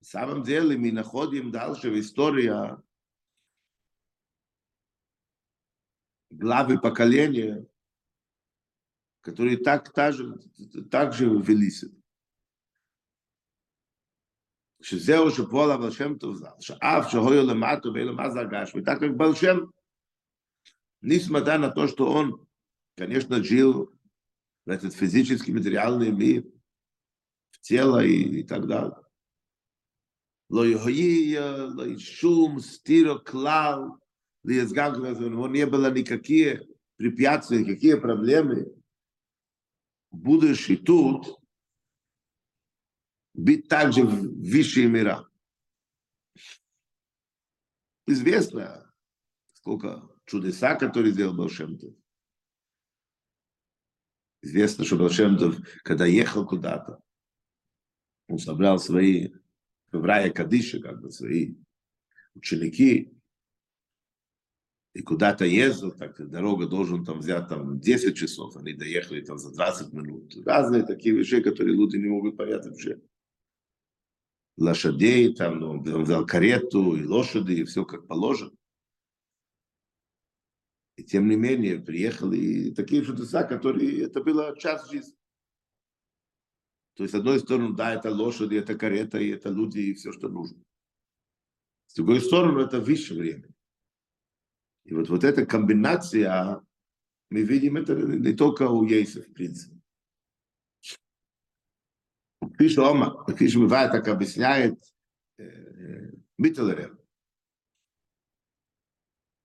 На 0.00 0.08
самом 0.08 0.42
деле 0.44 0.76
мы 0.76 0.92
находим 0.92 1.50
дальше 1.50 1.90
в 1.90 1.98
истории 1.98 2.52
главы 6.30 6.80
поколения, 6.80 7.66
которые 9.20 9.56
так, 9.56 9.92
так, 9.92 10.14
же, 10.14 10.38
так 10.90 11.12
же 11.12 11.26
вели 11.26 11.70
себя. 11.70 12.00
שזהו 14.82 15.30
שפועל 15.30 15.72
אבל 15.72 15.90
שם 15.90 16.18
טוב 16.18 16.36
ז"ל, 16.36 16.60
שאף 16.60 17.10
שהויו 17.10 17.46
למטו 17.46 17.88
ואילו 17.94 18.14
זה 18.32 18.40
הגש, 18.40 18.74
ותק 18.74 19.00
как 19.00 19.16
בעל 19.16 19.34
שם, 19.34 19.56
несмотря 21.01 21.57
на 21.57 21.69
то, 21.69 21.87
что 21.87 22.11
он, 22.11 22.47
конечно, 22.95 23.43
жил 23.43 23.91
в 24.65 24.69
этот 24.69 24.93
физический, 24.93 25.51
материальный 25.51 26.11
мир, 26.11 26.45
в 27.51 27.61
тело 27.61 28.03
и, 28.03 28.39
и 28.39 28.43
так 28.43 28.67
далее. 28.67 28.97
шум, 31.97 32.59
стиро, 32.59 33.17
клал, 33.17 33.99
у 35.25 35.29
него 35.29 35.47
не 35.47 35.65
было 35.65 35.91
никакие 35.91 36.67
препятствия, 36.97 37.59
никакие 37.59 37.99
проблемы. 37.99 38.75
Будешь 40.11 40.69
и 40.69 40.75
тут 40.75 41.39
быть 43.33 43.69
также 43.69 44.03
в 44.03 44.41
высшие 44.41 44.87
мира. 44.87 45.27
Известно, 48.05 48.93
сколько 49.53 50.10
чудеса, 50.25 50.75
которые 50.75 51.13
сделал 51.13 51.35
Балшемтов. 51.35 51.93
Известно, 54.41 54.85
что 54.85 54.97
Балшемтов, 54.97 55.57
когда 55.83 56.05
ехал 56.05 56.45
куда-то, 56.45 57.01
он 58.27 58.39
собрал 58.39 58.79
свои 58.79 59.33
в 59.91 60.03
рае 60.03 60.31
Кадиша, 60.31 60.79
как 60.79 61.01
бы 61.01 61.11
свои 61.11 61.55
ученики, 62.33 63.13
и 64.93 65.01
куда-то 65.01 65.45
ездил, 65.45 65.91
так 65.91 66.17
дорога 66.29 66.67
должен 66.67 67.05
там 67.05 67.19
взять 67.19 67.47
там 67.47 67.79
10 67.79 68.17
часов, 68.17 68.57
они 68.57 68.73
доехали 68.73 69.21
там 69.21 69.37
за 69.37 69.53
20 69.53 69.93
минут. 69.93 70.35
Разные 70.45 70.83
такие 70.83 71.15
вещи, 71.15 71.41
которые 71.41 71.75
люди 71.75 71.97
не 71.97 72.09
могут 72.09 72.35
понять 72.35 72.65
вообще. 72.65 73.01
Лошадей, 74.57 75.33
там, 75.33 75.59
ну, 75.59 75.71
он 75.71 76.03
взял 76.03 76.25
карету 76.25 76.95
и 76.95 77.05
лошади, 77.05 77.53
и 77.53 77.63
все 77.63 77.85
как 77.85 78.05
положено. 78.07 78.51
И 81.01 81.03
тем 81.03 81.27
не 81.27 81.35
менее 81.35 81.79
приехали 81.79 82.69
такие 82.75 83.03
чудеса, 83.03 83.43
которые 83.43 84.03
это 84.03 84.21
было 84.21 84.55
час 84.55 84.87
жизни. 84.91 85.17
То 86.93 87.01
есть, 87.01 87.15
с 87.15 87.17
одной 87.17 87.39
стороны, 87.39 87.75
да, 87.75 87.95
это 87.95 88.11
лошади, 88.11 88.57
это 88.57 88.77
карета, 88.77 89.17
и 89.17 89.29
это 89.29 89.49
люди, 89.49 89.79
и 89.79 89.93
все, 89.95 90.11
что 90.11 90.29
нужно. 90.29 90.63
С 91.87 91.95
другой 91.95 92.21
стороны, 92.21 92.59
это 92.59 92.79
высшее 92.79 93.19
время. 93.19 93.49
И 94.83 94.93
вот, 94.93 95.09
вот 95.09 95.23
эта 95.23 95.43
комбинация, 95.43 96.61
мы 97.31 97.41
видим 97.41 97.77
это 97.77 97.95
не 97.95 98.33
только 98.35 98.69
у 98.69 98.83
Ейса, 98.85 99.23
в 99.23 99.33
принципе. 99.33 99.81
Пишет 102.59 102.77
Ома, 102.77 103.25
пишет 103.39 103.59
Мивай, 103.59 103.89
так 103.89 104.07
объясняет 104.07 104.79
Миттелерем. 106.37 107.00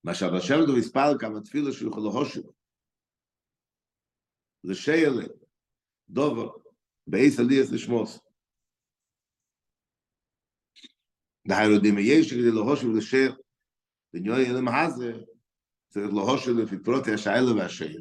מה 0.06 0.14
שאתה 0.14 0.66
דו 0.66 0.76
מספר 0.76 1.18
כמה 1.18 1.40
תפילה 1.40 1.72
של 1.72 1.86
יכול 1.88 2.02
להושב. 2.02 2.42
זה 4.62 4.74
שאלה, 4.74 5.26
דובר, 6.08 6.50
בייס 7.06 7.40
על 7.40 7.48
דייס 7.48 7.72
לשמוס. 7.72 8.18
דהי 11.48 11.68
לא 11.70 11.78
דימי 11.82 12.00
יש 12.00 12.32
כדי 12.32 12.50
להושב 12.54 12.86
לשאר, 12.96 13.36
בניוי 14.12 14.50
אלה 14.50 14.60
מה 14.60 14.86
צריך 15.88 16.14
להושב 16.14 16.50
לפי 16.50 16.76
פרוטי 16.84 17.10
השאלה 17.14 17.52
והשאל. 17.56 18.00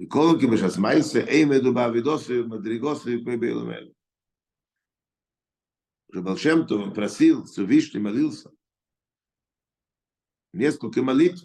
וכל 0.00 0.26
כי 0.40 0.46
בשעס 0.46 0.78
מייסה, 0.78 1.18
אי 1.28 1.44
מדו 1.44 1.74
בעבידוס 1.74 2.30
ומדריגוס 2.30 3.00
ופי 3.00 3.36
בילמל 3.40 3.88
רבל 6.14 6.36
שם 6.36 6.66
טוב, 6.68 6.94
פרסיל, 6.94 7.36
סובישתי 7.44 7.98
מלילסה, 7.98 8.50
несколько 10.58 11.02
молитв, 11.02 11.42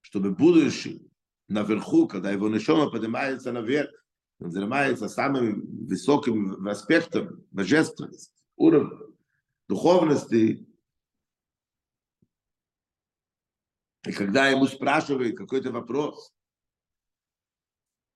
чтобы 0.00 0.30
будущий 0.30 1.10
наверху, 1.48 2.08
когда 2.08 2.30
его 2.30 2.48
нишома 2.48 2.90
поднимается 2.90 3.52
наверх, 3.52 3.90
он 4.38 4.50
занимается 4.50 5.08
самым 5.08 5.86
высоким 5.86 6.66
аспектом 6.66 7.44
божественности, 7.50 8.32
уровня 8.56 8.98
духовности. 9.68 10.66
И 14.06 14.12
когда 14.12 14.48
ему 14.48 14.66
спрашивают 14.66 15.36
какой-то 15.36 15.70
вопрос, 15.72 16.34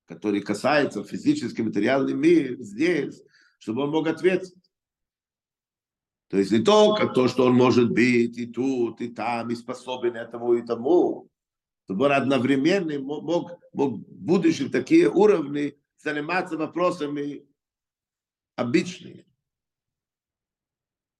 который 0.06 0.40
касается 0.40 1.04
физического 1.04 1.66
материального 1.66 2.16
мира 2.16 2.56
здесь, 2.62 3.22
чтобы 3.58 3.82
он 3.82 3.90
мог 3.90 4.06
ответить. 4.06 4.54
То 6.27 6.37
есть 6.37 6.51
не 6.51 6.63
только 6.63 7.07
то, 7.07 7.27
что 7.27 7.45
он 7.45 7.53
может 7.53 7.91
быть 7.91 8.37
и 8.37 8.47
тут, 8.47 9.01
и 9.01 9.09
там, 9.09 9.51
и 9.51 9.55
способен 9.55 10.15
этому, 10.15 10.55
и 10.55 10.63
тому, 10.63 11.29
чтобы 11.85 12.05
он 12.05 12.13
одновременно 12.13 12.97
мог, 12.99 13.51
мог 13.73 13.99
будущих 14.07 14.71
такие 14.71 15.09
уровни 15.09 15.77
заниматься 15.97 16.57
вопросами 16.57 17.45
обычными, 18.55 19.25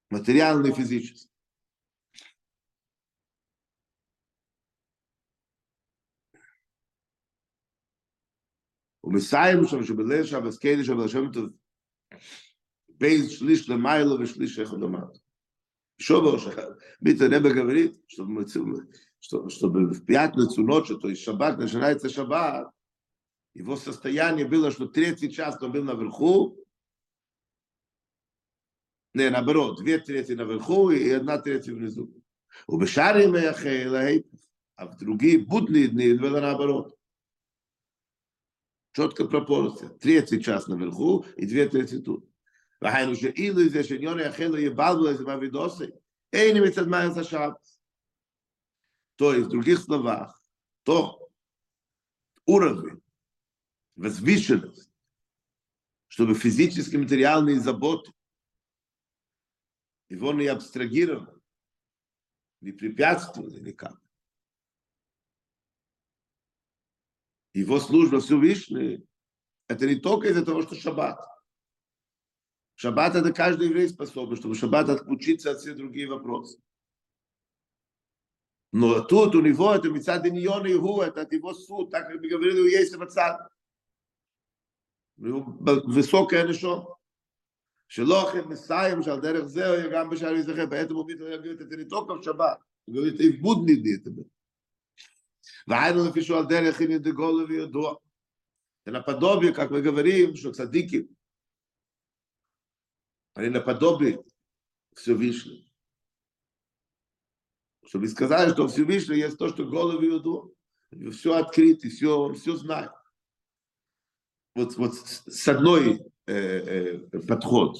материальные, 0.09 0.73
физические. 0.73 1.29
ומסיים 9.03 9.67
שם 9.67 9.83
שבליל 9.83 10.23
שבת 10.23 10.57
קדש 10.57 10.89
אבל 10.89 11.05
השם 11.05 11.31
טוב 11.31 11.56
шлиш 13.00 13.66
лемайло 13.68 14.20
и 14.22 14.26
шлиш 14.26 14.58
эхо 14.58 14.76
домат. 14.76 15.16
Что 15.98 16.22
больше? 16.22 16.76
Бит 17.00 17.20
Ребе 17.20 17.52
говорит, 17.52 18.00
чтобы, 18.06 18.46
что, 19.18 19.48
чтобы 19.48 19.88
в 19.88 20.04
пятницу 20.04 20.62
ночью, 20.62 20.98
то 20.98 21.08
есть 21.08 21.22
шаббат, 21.22 21.58
начинается 21.58 22.08
шаббат, 22.08 22.70
его 23.54 23.76
состояние 23.76 24.46
было, 24.46 24.70
что 24.70 24.86
третий 24.86 25.32
час 25.32 25.60
он 25.60 25.72
был 25.72 25.82
наверху, 25.82 26.56
не, 29.14 29.30
наоборот, 29.30 29.78
две 29.78 29.98
трети 29.98 30.32
наверху 30.32 30.90
и 30.90 31.10
одна 31.10 31.38
треть 31.38 31.66
внизу. 31.66 32.14
У 32.66 32.78
Бешари 32.78 34.24
а 34.76 34.86
в 34.86 34.96
другие 34.96 35.40
будные 35.40 35.88
дни 35.88 36.12
было 36.12 36.40
наоборот. 36.40 36.96
Четкая 38.92 39.26
пропорция. 39.26 39.88
Третий 39.88 40.40
час 40.40 40.68
наверху 40.68 41.24
и 41.36 41.46
две 41.46 41.68
трети 41.68 41.98
тут. 41.98 42.28
והיינו 42.81 43.15
שאילו 43.15 43.69
זה 43.69 43.83
שעניון 43.83 44.19
יחל 44.19 44.47
לא 44.47 44.57
יבלבו 44.57 45.09
איזה 45.09 45.23
מעבידוסי, 45.23 45.83
אין 46.33 46.57
מצד 46.67 46.87
מעש 46.87 47.17
השבת. 47.17 47.73
То 49.15 49.33
есть, 49.33 49.47
в 49.47 49.49
других 49.51 49.79
словах, 49.79 50.41
то 50.83 51.29
уровень, 52.45 53.01
возвышенность, 53.95 54.89
чтобы 56.07 56.33
физические 56.33 56.99
материальные 56.99 57.59
заботы 57.59 58.11
его 60.09 60.33
не 60.33 60.47
абстрагировали, 60.47 61.39
не 62.61 62.71
препятствовали 62.71 63.59
никак. 63.59 63.99
Его 67.53 67.79
служба 67.79 68.19
Всевышней, 68.19 69.07
это 69.67 69.85
не 69.85 69.95
только 69.99 70.27
из-за 70.29 70.43
того, 70.43 70.63
что 70.63 70.75
шаббат. 70.75 71.19
Шаббат 72.78 73.16
это 73.16 73.32
каждый 73.32 73.66
еврей 73.66 73.88
способен, 73.88 74.36
чтобы 74.36 74.54
шаббат 74.54 74.88
отключиться 74.88 75.50
от 75.50 75.58
всех 75.58 75.76
других 75.76 76.10
вопросов. 76.10 76.60
Но 78.70 79.00
тут 79.00 79.34
у 79.34 79.40
него 79.40 79.74
это 79.74 79.90
мецад 79.90 80.24
и 80.26 80.28
его, 80.28 81.02
это 81.02 81.22
от 81.22 81.32
его 81.32 81.54
суд, 81.54 81.90
так 81.90 82.06
как 82.06 82.20
мы 82.20 82.28
говорили, 82.28 82.60
у 82.60 82.66
есть 82.66 82.96
мецад. 82.96 83.50
Высокое 85.16 86.46
нишо. 86.46 86.96
Шелохет 87.88 88.46
Месаем, 88.46 89.02
Шалдерех 89.02 89.48
Зео, 89.48 89.74
я 89.74 89.88
гам 89.88 90.10
бешар 90.10 90.36
визахе. 90.36 90.68
Поэтому 90.68 91.02
Митра 91.02 91.36
говорит, 91.36 91.60
это 91.60 91.76
не 91.76 91.84
только 91.84 92.14
в 92.14 92.22
шаббат. 92.22 92.60
Он 92.86 92.94
говорит, 92.94 93.20
и 93.20 93.32
в 93.32 93.40
будни 93.40 93.74
дни 93.74 93.94
это 93.94 94.10
было. 94.12 94.26
Вайну 95.66 96.06
лефишу 96.06 96.36
Алдерех 96.36 96.80
и 96.80 96.86
Недеголови 96.86 97.64
и 97.64 97.66
Дуа. 97.66 97.98
Это 98.84 98.98
наподобие, 98.98 99.52
как 99.52 99.72
мы 99.72 99.82
говорим, 99.82 100.36
что 100.36 100.52
цадики– 100.52 101.08
они 103.38 103.50
наподобие 103.50 104.20
Всевышнего. 104.96 105.64
Чтобы 107.86 108.08
сказали, 108.08 108.50
что 108.50 108.66
Всевышний 108.66 109.18
есть 109.18 109.38
то, 109.38 109.48
что 109.48 109.64
голову 109.64 110.00
веду, 110.00 110.56
все 111.12 111.34
открыто, 111.34 111.88
все, 111.88 112.34
все 112.34 112.56
знает. 112.56 112.90
Вот, 114.56 114.76
вот 114.76 114.94
с 114.96 115.46
одной 115.46 116.02
э, 116.26 116.34
э, 116.34 116.98
подход, 117.28 117.78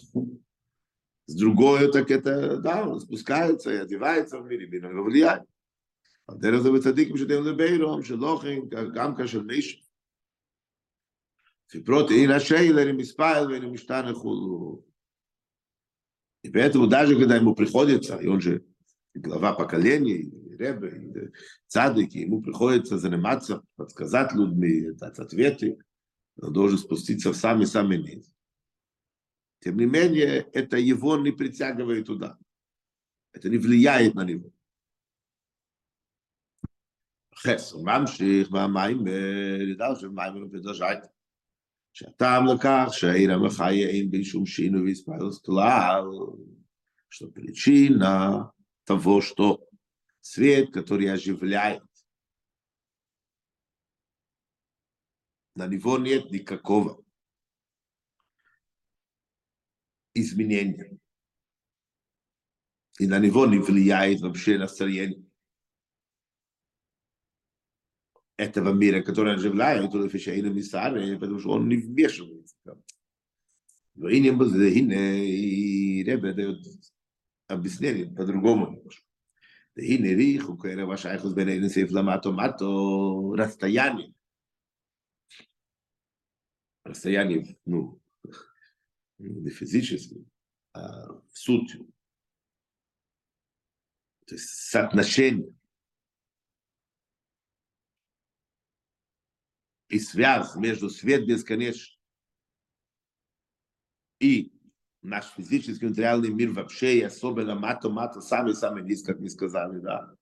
с 1.27 1.35
другой 1.35 1.91
так 1.91 2.09
это, 2.13 2.59
да, 2.59 2.89
он 2.89 3.01
спускается 3.01 3.73
и 3.73 3.79
одевается 3.79 4.39
в 4.39 4.47
мире, 4.47 4.69
мир 4.69 4.89
его 4.89 5.03
влияет. 5.03 5.43
А 6.27 6.37
дерев 6.37 6.63
за 6.63 6.71
бецадиким, 6.71 7.17
что 7.17 7.27
дем 7.27 7.45
лебейром, 7.45 8.05
что 8.05 8.15
лохим, 8.15 8.69
גם 8.69 9.17
כאשר 9.17 9.43
מישהו. 9.43 9.83
סיפרות 11.71 12.11
אין 12.11 12.31
השאילר, 12.31 12.91
אם 12.91 12.97
מספייל 12.97 13.47
ואין 13.51 13.65
משתן 13.65 14.05
החולו. 14.07 14.88
И 16.43 16.51
поэтому 16.51 16.87
даже 16.87 17.19
когда 17.19 17.37
ему 17.37 17.55
приходится, 17.55 18.17
и 18.17 18.27
он 18.27 18.41
же 18.41 18.65
глава 19.15 19.53
поколений, 19.53 20.33
Ребе, 20.59 21.33
цадыки, 21.69 22.19
ему 22.19 22.43
приходится 22.43 22.99
заниматься, 22.99 23.63
подсказать 23.77 24.35
людьми, 24.35 24.91
дать 24.93 25.19
ответы, 25.19 25.79
он 26.41 26.53
должен 26.53 26.79
спуститься 26.79 27.33
в 27.33 27.37
самый-самый 27.37 27.99
низ. 27.99 28.33
Тем 29.61 29.77
не 29.77 29.87
менее, 29.87 30.49
это 30.53 30.77
его 30.77 31.17
не 31.17 31.33
притягивает 31.33 32.07
туда. 32.07 32.39
Это 33.33 33.49
не 33.49 33.59
влияет 33.59 34.15
на 34.15 34.25
него. 34.25 34.51
Хес, 37.41 37.73
он 37.73 37.85
мамших, 37.85 38.51
мамаймер, 38.51 39.63
и 39.63 39.75
дальше 39.75 40.09
мамаймер 40.11 40.49
продолжает. 40.49 41.05
שהטעם 41.94 42.44
לכך 42.56 42.88
שהעיר 42.92 43.34
המחיה 43.34 43.90
אין 43.90 44.12
בי 44.12 44.26
שום 44.26 44.46
שינוי 44.46 44.90
והספרס 44.90 45.42
כלל, 45.46 46.04
что 47.10 47.30
причина 47.30 48.52
того, 48.86 49.22
что 49.22 49.64
свет, 50.20 50.74
который 50.74 51.12
оживляет, 51.14 51.84
на 55.56 55.68
него 55.68 56.00
нет 56.00 56.32
никакого 56.32 57.04
изменения. 60.16 60.98
И 63.00 63.06
на 63.08 63.20
него 63.20 63.46
не 63.46 63.60
влияет 63.60 64.22
вообще 64.22 64.58
настроение 64.58 65.24
этого 68.39 68.73
мира, 68.73 69.03
который 69.03 69.35
оживляет, 69.35 69.93
потому 69.93 71.41
что 71.41 71.51
он 71.51 71.69
не 71.69 71.77
вмешивается. 71.77 72.57
Но 73.97 74.09
и 74.09 74.21
не 74.21 74.29
и 74.29 76.05
Ребе 76.05 76.33
дает 76.33 76.65
объяснение 77.49 78.07
по-другому 78.07 78.71
немножко. 78.71 79.05
Дагине 79.75 80.15
риху, 80.15 80.57
кэра 80.57 80.87
вашайхус 80.87 81.35
бенэгин 81.35 81.69
сейф 81.69 81.91
ламато 81.91 82.31
а 82.31 82.33
мато, 82.33 82.67
расстояние. 83.37 84.15
Расстояние, 86.85 87.59
ну, 87.65 88.01
не 89.19 89.51
физически, 89.51 90.25
а 90.73 91.13
в 91.13 91.37
суть. 91.37 91.77
То 94.27 94.35
есть 94.35 94.49
соотношение 94.49 95.58
и 99.90 100.00
связь 100.00 100.56
между 100.56 100.90
свет 100.90 101.26
бесконечным 101.26 101.98
и 104.24 104.54
наш 105.02 105.26
физический 105.36 105.88
материальный 105.88 106.30
мир 106.30 106.52
вообще, 106.52 107.00
и 107.00 107.02
особенно 107.02 107.56
мато-мато, 107.56 108.22
самый-самый 108.22 108.84
низ, 108.84 109.04
как 109.04 109.20
мы 109.20 109.30
сказали, 109.30 109.80
да. 109.80 110.16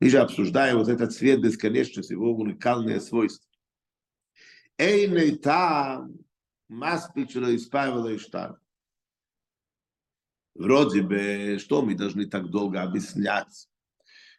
Мы 0.00 0.08
же 0.08 0.18
обсуждаем 0.18 0.78
вот 0.78 0.88
этот 0.88 1.12
свет 1.12 1.40
бесконечности, 1.40 2.12
его 2.12 2.34
уникальные 2.34 3.00
свойства. 3.00 3.48
Эйный 4.78 5.36
там, 5.36 6.18
маспичело 6.68 7.54
исправило 7.54 8.08
и 8.08 8.18
штар. 8.18 8.58
Вроде 10.54 11.02
бы, 11.02 11.58
что 11.58 11.82
мы 11.82 11.94
должны 11.94 12.26
так 12.26 12.50
долго 12.50 12.82
объяснять? 12.82 13.68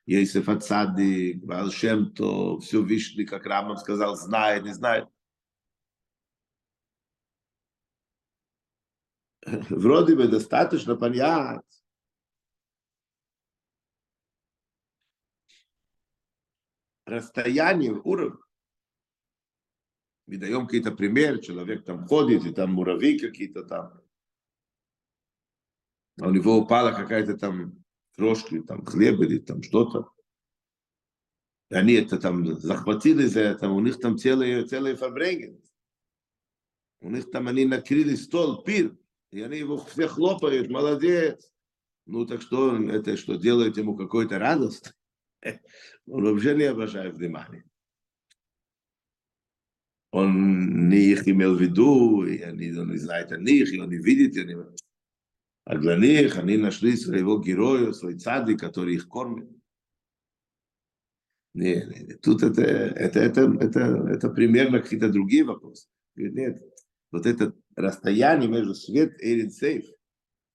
Ейсеф 0.07 0.49
Ацадик, 0.49 1.45
Вал 1.45 1.71
Шемто, 1.71 2.59
все 2.61 2.83
Вишни, 2.83 3.25
как 3.25 3.47
Рамам 3.47 3.77
сказал, 3.77 4.17
знает, 4.17 4.65
не 4.65 4.73
знает. 4.73 5.09
Вроде 9.71 10.17
бы 10.17 10.29
достаточно 10.29 10.97
понять. 10.97 11.61
Расстояние, 17.07 17.93
уровень. 17.93 18.39
Мы 20.27 20.37
даем 20.37 20.67
какие-то 20.67 20.93
примеры, 20.93 21.43
человек 21.43 21.85
там 21.85 22.07
ходит, 22.07 22.45
и 22.45 22.55
там 22.55 22.73
муравьи 22.73 23.19
какие-то 23.19 23.65
там. 23.65 24.01
А 26.21 26.29
у 26.29 26.31
него 26.31 26.57
упала 26.57 26.93
какая-то 26.93 27.37
там 27.37 27.80
крошки, 28.21 28.61
там 28.61 28.85
хлеб 28.85 29.21
или 29.21 29.39
там 29.39 29.63
что-то. 29.63 30.11
И 31.71 31.75
они 31.75 31.95
это 31.95 32.19
там 32.19 32.55
захватили 32.55 33.25
за 33.25 33.41
это, 33.41 33.71
у 33.71 33.81
них 33.81 33.99
там 33.99 34.19
целые, 34.19 34.67
целые 34.67 34.97
фабрики. 34.97 35.59
У 37.01 37.11
них 37.11 37.31
там 37.31 37.49
они 37.49 37.65
накрыли 37.65 38.15
стол, 38.15 38.63
пир, 38.63 38.95
и 39.31 39.41
они 39.41 39.59
его 39.59 39.79
все 39.79 40.07
хлопают, 40.07 40.69
молодец. 40.69 41.51
Ну 42.05 42.27
так 42.27 42.43
что, 42.43 42.77
это 42.77 43.17
что, 43.17 43.37
делает 43.37 43.79
ему 43.79 43.97
какой-то 43.97 44.39
радость? 44.39 44.93
Он 46.07 46.25
вообще 46.25 46.55
не 46.55 46.65
обращает 46.65 47.15
внимания. 47.15 47.65
Он 50.13 50.89
не 50.89 51.13
их 51.13 51.27
имел 51.29 51.55
в 51.55 51.63
виду, 51.63 52.25
и 52.25 52.41
они 52.41 52.71
не 52.71 52.99
знают 52.99 53.31
о 53.31 53.39
них, 53.39 53.73
и 53.73 53.79
он 53.79 53.91
не 53.91 53.99
видит, 53.99 54.37
и 54.37 54.41
они... 54.41 54.57
А 55.71 55.79
для 55.79 55.97
них 55.97 56.37
они 56.37 56.57
нашли 56.57 56.97
своего 56.97 57.39
героя, 57.39 57.93
свой 57.93 58.19
цадик, 58.19 58.59
который 58.59 58.97
их 58.97 59.07
кормит. 59.07 59.49
Не, 61.55 61.77
не, 61.85 62.01
не. 62.07 62.15
Тут 62.15 62.43
это, 62.43 62.61
это, 62.63 63.21
это, 63.21 63.43
это, 63.61 63.81
это 64.09 64.31
примерно 64.31 64.81
какие-то 64.81 65.11
другие 65.11 65.45
вопросы. 65.45 65.89
Нет, 66.17 66.61
вот 67.13 67.25
это 67.25 67.55
расстояние 67.77 68.51
между 68.51 68.75
свет 68.75 69.17
и 69.23 69.49
сейф, 69.49 69.87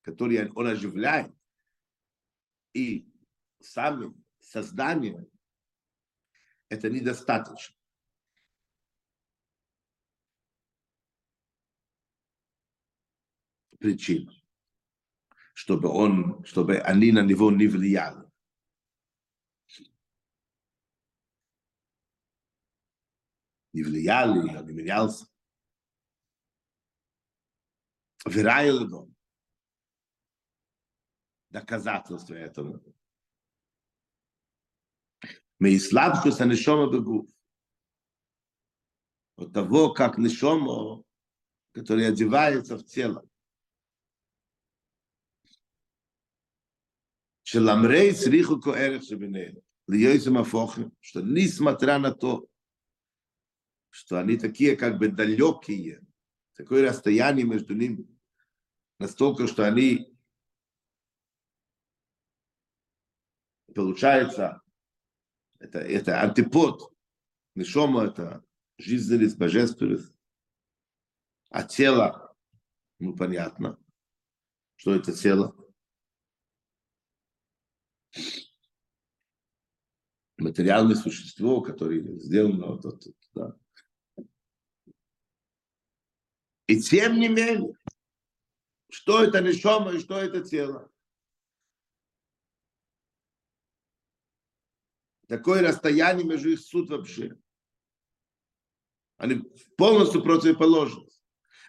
который 0.01 0.51
он 0.51 0.67
оживляет, 0.67 1.34
и 2.73 3.10
самим 3.62 4.21
созданием, 4.39 5.30
это 6.67 6.89
недостаточно. 6.89 7.73
Причина 13.80 14.34
чтобы 15.55 15.87
он, 15.87 16.43
чтобы 16.43 16.77
они 16.79 17.13
на 17.13 17.21
него 17.21 17.49
не 17.49 17.67
влияли. 17.67 18.29
Не 23.71 23.83
влияли, 23.83 24.39
он 24.39 24.67
не 24.67 24.73
менялся. 24.73 25.25
Верая 28.25 28.77
дом. 28.79 29.15
Доказательство 31.49 32.33
этого. 32.33 32.83
Мы 35.59 35.79
слабкость 35.79 36.41
нишома 36.41 36.91
бегу. 36.91 37.29
От 39.37 39.53
того, 39.53 39.93
как 39.93 40.17
нишома, 40.17 41.01
который 41.71 42.09
одевается 42.09 42.77
в 42.77 42.85
тело, 42.85 43.25
Шеламрей 47.55 48.13
сриху 48.13 48.59
коэрех 48.59 49.01
шебенеем. 49.03 49.63
Льойсим 49.87 50.37
афохим, 50.37 50.91
что 50.99 51.21
несмотря 51.21 51.99
на 51.99 52.11
то, 52.11 52.49
что 53.91 54.19
они 54.19 54.35
такие 54.35 54.75
как 54.75 54.97
бы 54.97 55.07
далекие, 55.07 56.01
такое 56.55 56.89
расстояние 56.89 57.45
между 57.45 57.73
ними, 57.73 58.09
настолько, 58.99 59.47
что 59.47 59.65
они 59.65 60.13
получается, 63.73 64.61
это, 65.59 65.79
это 65.79 66.21
антипод, 66.23 66.93
нишома 67.55 68.07
это 68.07 68.43
жизненность, 68.77 69.37
божественность, 69.37 70.13
а 71.51 71.63
тело, 71.63 72.35
ну 72.99 73.15
понятно, 73.15 73.79
что 74.75 74.93
это 74.93 75.13
тело, 75.13 75.55
Материальное 80.38 80.95
существо, 80.95 81.62
которое 81.62 82.02
сделано 82.19 82.67
вот, 82.67 82.84
вот, 82.84 83.04
да. 83.34 83.56
И 86.67 86.82
тем 86.82 87.19
не 87.19 87.30
менее, 87.30 87.74
что 88.89 89.24
это 89.24 89.41
нишома 89.41 89.93
и 89.93 90.00
что 90.00 90.17
это 90.17 90.43
тело? 90.43 90.91
Такое 95.28 95.62
расстояние 95.62 96.26
между 96.26 96.50
их 96.50 96.60
суд 96.60 96.89
вообще. 96.89 97.38
Они 99.17 99.41
полностью 99.78 100.21
противоположны. 100.21 101.08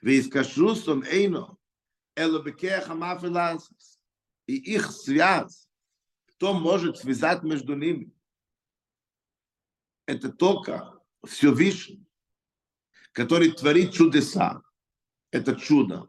Ведь 0.02 0.30
кашрусом 0.30 1.02
эйно, 1.04 1.56
элобекеха 2.16 2.94
мафилансис. 2.94 4.00
И 4.46 4.56
их 4.56 4.90
связь, 4.90 5.68
кто 6.26 6.52
может 6.52 6.98
связать 6.98 7.42
между 7.42 7.74
ними? 7.74 8.12
Это 10.06 10.32
только 10.32 11.00
Всевышний, 11.24 12.08
который 13.12 13.50
творит 13.50 13.92
чудеса. 13.92 14.62
Это 15.30 15.56
чудо. 15.56 16.08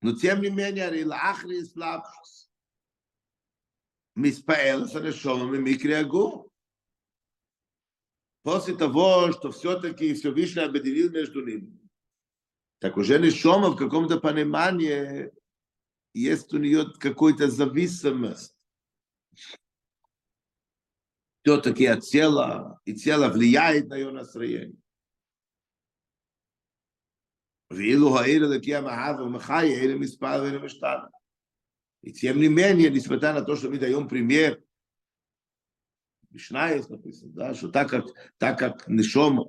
Но 0.00 0.16
тем 0.16 0.40
не 0.40 0.50
менее, 0.50 0.90
Рилахри 0.90 1.64
слабшись. 1.64 2.50
Миспаэл 4.14 4.88
Сарешовым 4.88 5.54
и 5.54 5.58
Микриагу. 5.58 6.50
После 8.42 8.74
того, 8.76 9.32
что 9.32 9.50
все-таки 9.50 10.14
Всевышний 10.14 10.62
объединил 10.62 11.10
между 11.10 11.44
ними, 11.44 11.78
так 12.78 12.96
уже 12.96 13.18
Нишома 13.18 13.70
в 13.70 13.76
каком-то 13.76 14.20
понимании 14.20 15.32
есть 16.14 16.52
у 16.54 16.58
нее 16.58 16.86
какой-то 16.98 17.50
зависимость 17.50 18.55
все-таки 21.46 21.86
от 21.86 22.02
тела, 22.02 22.80
и 22.84 22.92
тело 22.92 23.28
влияет 23.28 23.86
на 23.86 23.94
ее 23.94 24.10
настроение. 24.10 24.76
И 32.02 32.12
тем 32.12 32.40
не 32.40 32.48
менее, 32.48 32.90
несмотря 32.90 33.32
на 33.32 33.42
то, 33.42 33.54
что 33.54 33.70
мы 33.70 33.78
даем 33.78 34.08
пример, 34.08 34.60
Мишна 36.30 36.70
есть 36.70 36.90
написано, 36.90 37.32
да, 37.32 37.54
что 37.54 37.68
так 37.68 37.90
как, 37.90 38.06
так 38.38 38.58
как 38.58 38.88
Нишом 38.88 39.48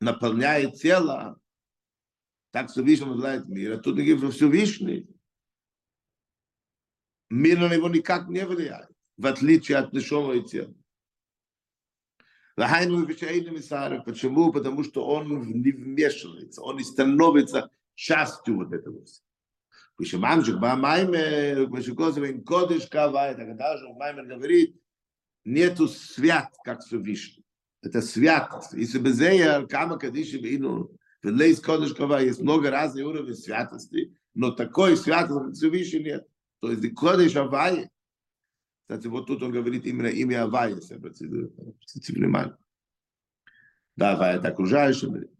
наполняет 0.00 0.74
тело, 0.74 1.38
так 2.50 2.72
Всевышний 2.72 3.06
наполняет 3.06 3.46
мир. 3.46 3.74
А 3.74 3.78
тут 3.78 3.94
говорит, 3.94 4.34
Всевышний, 4.34 5.08
мир 7.30 7.60
на 7.60 7.72
него 7.72 7.88
никак 7.88 8.26
не 8.26 8.44
влияет 8.44 8.93
в 9.16 9.26
отличие 9.26 9.78
от 9.78 9.92
дешевого 9.92 10.40
тела. 10.40 10.74
Почему? 14.04 14.52
Потому 14.52 14.84
что 14.84 15.06
он 15.06 15.60
не 15.60 15.72
вмешивается, 15.72 16.62
он 16.62 16.76
не 16.76 16.84
становится 16.84 17.70
частью 17.94 18.56
вот 18.56 18.72
этого 18.72 19.04
всего. 19.04 19.24
Пишемамжик 19.96 20.58
Бамаймер, 20.58 21.70
Пишекозовин 21.70 22.44
Кодыш 22.44 22.86
Кавай, 22.86 23.34
тогда 23.36 23.76
же 23.76 23.88
Маймер 23.94 24.26
говорит, 24.26 24.80
нету 25.44 25.88
свят, 25.88 26.52
как 26.64 26.80
Всевышний. 26.80 27.44
Это 27.82 28.02
свят. 28.02 28.50
Если 28.72 28.98
бы 28.98 29.12
Зея, 29.12 29.66
Кама 29.66 29.98
Кадиши, 29.98 30.38
Ину, 30.38 30.90
Лейс 31.22 31.60
Кодыш 31.60 31.94
Кавай, 31.94 32.26
есть 32.26 32.40
много 32.40 32.70
разных 32.70 33.06
уровней 33.06 33.34
святости, 33.34 34.16
но 34.34 34.50
такой 34.50 34.96
святости, 34.96 35.44
как 35.44 35.54
Всевышний, 35.54 36.04
нет. 36.04 36.26
То 36.60 36.72
есть 36.72 36.94
Кодыш 36.94 37.36
Авай, 37.36 37.88
кстати, 38.86 39.06
вот 39.06 39.26
тут 39.26 39.42
он 39.42 39.50
говорит 39.50 39.86
именно 39.86 40.08
имя 40.08 40.42
Авай, 40.42 40.74
если 40.74 40.96
обратите 40.96 42.12
внимание. 42.12 42.54
Да, 43.96 44.12
Авай 44.12 44.36
это 44.36 44.48
окружающий. 44.48 45.30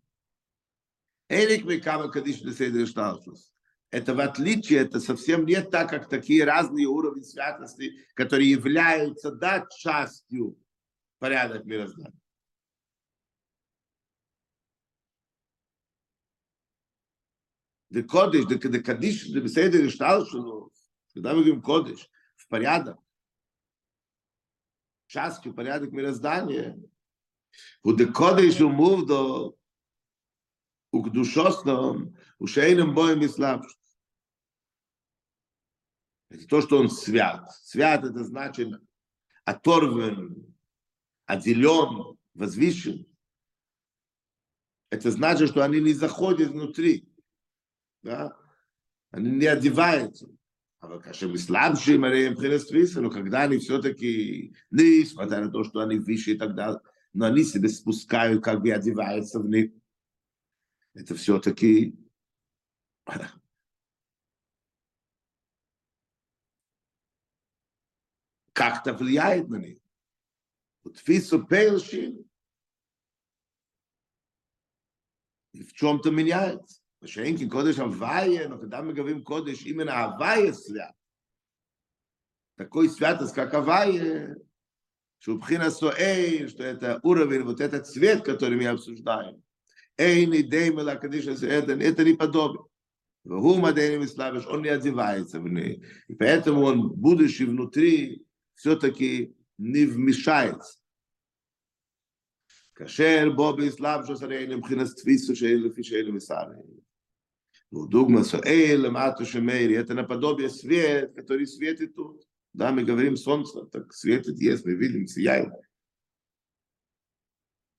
Элик 1.29 1.67
Микама 1.67 2.11
Кадиш 2.11 2.41
Лесейдер 2.41 2.87
Шталшус. 2.87 3.53
Это 3.91 4.15
в 4.15 4.21
отличие, 4.21 4.81
это 4.81 4.99
совсем 4.99 5.45
не 5.45 5.61
так, 5.61 5.91
как 5.91 6.09
такие 6.09 6.45
разные 6.45 6.87
уровни 6.87 7.21
святости, 7.21 8.07
которые 8.15 8.51
являются, 8.51 9.31
да, 9.31 9.67
частью 9.79 10.59
порядок 11.19 11.67
мироздания. 11.67 12.19
Кодыш, 18.09 18.47
Кадиш, 18.83 19.29
Беседер 19.29 19.91
Шталшус, 19.91 20.73
когда 21.13 21.35
мы 21.35 21.41
говорим 21.41 21.61
Кодыш, 21.61 22.09
в 22.37 22.49
порядок, 22.49 22.99
частью 25.15 25.55
порядок 25.55 25.93
мироздания. 25.93 26.77
У 27.85 27.93
декодыш 27.95 28.61
умувдо, 28.61 29.55
у 30.91 31.03
кдушосном, 31.05 32.17
у 32.41 32.47
шейном 32.49 32.95
боем 32.95 33.23
и 33.23 33.29
слабшим. 33.29 33.81
Это 36.31 36.49
то, 36.49 36.61
что 36.63 36.81
он 36.81 36.91
свят. 36.91 37.49
Свят 37.63 38.03
это 38.03 38.25
значит 38.25 38.69
оторван, 39.45 40.53
отделен, 41.27 42.19
возвышен. 42.35 43.07
Это 44.91 45.13
значит, 45.13 45.51
что 45.51 45.65
они 45.65 45.81
не 45.81 45.93
заходят 45.93 46.51
внутри. 46.51 47.09
Да? 48.03 48.37
Они 49.11 49.31
не 49.31 49.47
одеваются 49.47 50.27
но 53.01 53.11
когда 53.11 53.43
они 53.43 53.59
все-таки, 53.59 54.55
несмотря 54.71 55.45
на 55.45 55.51
то, 55.51 55.65
что 55.65 55.81
они 55.81 55.99
выше 55.99 56.33
и 56.33 56.39
так 56.39 56.55
далее, 56.55 56.81
но 57.13 57.27
они 57.27 57.45
себя 57.45 57.69
спускают, 57.69 58.43
как 58.43 58.61
бы 58.61 58.73
одеваются 58.73 59.41
в 59.41 59.49
них, 59.49 59.73
это 60.95 61.15
все-таки 61.15 61.97
как-то 68.53 68.95
влияет 68.95 69.49
на 69.49 69.57
них. 69.57 69.79
Вот 70.85 70.99
фису 70.99 71.45
пейлшин. 71.45 72.25
И 75.53 75.63
в 75.63 75.73
чем-то. 75.73 76.11
שאין 77.06 77.38
כי 77.38 77.48
קודש 77.48 77.80
הוויה, 77.80 78.48
но 78.50 78.58
когда 78.58 78.82
мы 78.82 78.94
говорим 78.94 79.24
кодыш, 79.24 79.66
именно 79.66 80.04
הוויה 80.04 80.54
свят. 80.54 80.94
Такой 82.58 82.90
святость, 82.90 83.34
как 83.34 83.54
הוויה, 83.54 84.36
что 85.20 85.38
бхина 85.38 85.72
соэй, 85.72 86.48
что 86.48 86.64
это 86.64 87.00
уровень, 87.04 87.44
вот 87.44 87.62
этот 87.62 87.88
цвет, 87.88 88.24
который 88.24 88.58
мы 88.58 88.68
обсуждаем. 88.68 89.42
Эй, 89.98 90.26
не 90.26 90.44
деймела, 90.44 90.96
кадиша, 90.96 91.32
это, 91.32 91.74
это 91.74 92.04
не 92.04 92.14
подобие. 92.14 92.64
והוא 93.26 93.62
מדעני 93.62 93.98
מסלבש, 93.98 94.46
он 94.48 94.62
не 94.62 94.70
одевается 94.70 95.40
в 95.40 95.48
ней. 95.48 95.84
И 96.08 96.16
поэтому 96.16 96.64
он, 96.64 96.90
будучи 96.90 97.44
внутри, 97.44 98.24
все-таки 98.56 99.36
не 99.58 99.86
вмешается. 99.86 100.80
כאשר 102.76 103.30
בו 103.36 103.56
באסלאם 103.56 104.06
שעשרה 104.06 104.48
מבחינת 104.48 104.88
תפיסו 104.98 105.36
שאלה 105.36 105.68
לפי 105.68 105.84
שאלה 105.84 106.12
Ну, 107.75 107.89
дугма 107.89 108.23
соэйлем, 108.23 108.97
атушемейри, 108.97 109.75
это 109.75 109.95
наподобие 109.95 110.49
свет, 110.49 111.13
который 111.17 111.45
светит 111.45 111.97
тут. 111.97 112.23
Да, 112.53 112.71
мы 112.71 112.85
говорим 112.85 113.17
солнце, 113.17 113.65
так 113.65 113.93
светит 113.93 114.39
есть, 114.39 114.65
мы 114.65 114.75
видим, 114.75 115.09
сияет. 115.09 115.53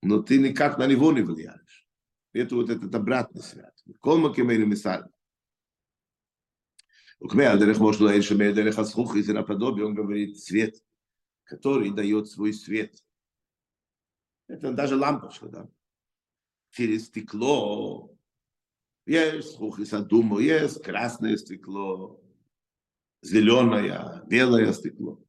Но 0.01 0.21
ты 0.21 0.37
никак 0.37 0.77
на 0.77 0.85
него 0.85 1.13
не 1.13 1.21
влияешь. 1.21 1.87
Это 2.33 2.55
вот 2.55 2.69
этот 2.69 2.93
обратный 2.93 3.41
свет. 3.41 3.71
Кома 4.01 4.35
кемейри 4.35 4.65
мисаль. 4.65 5.05
Укмея, 7.21 7.53
адерех 7.53 7.79
мошло 7.79 8.11
эйшемей, 8.11 8.49
адерех 8.49 8.77
асхух, 8.77 9.15
из 9.15 9.29
наподобие, 9.29 9.85
он 9.85 9.95
говорит, 9.95 10.37
свет, 10.37 10.75
который 11.45 11.91
дает 11.91 12.27
свой 12.27 12.51
свет. 12.51 12.93
Это 14.47 14.73
даже 14.73 14.97
лампочка, 14.97 15.47
да. 15.47 15.69
Через 16.71 17.05
стекло 17.05 18.14
есть 19.05 19.57
хухис 19.57 19.93
адумо, 19.93 20.39
есть 20.39 20.81
красное 20.81 21.37
стекло, 21.37 22.19
зеленое, 23.21 24.23
белое 24.25 24.73
стекло. 24.73 25.21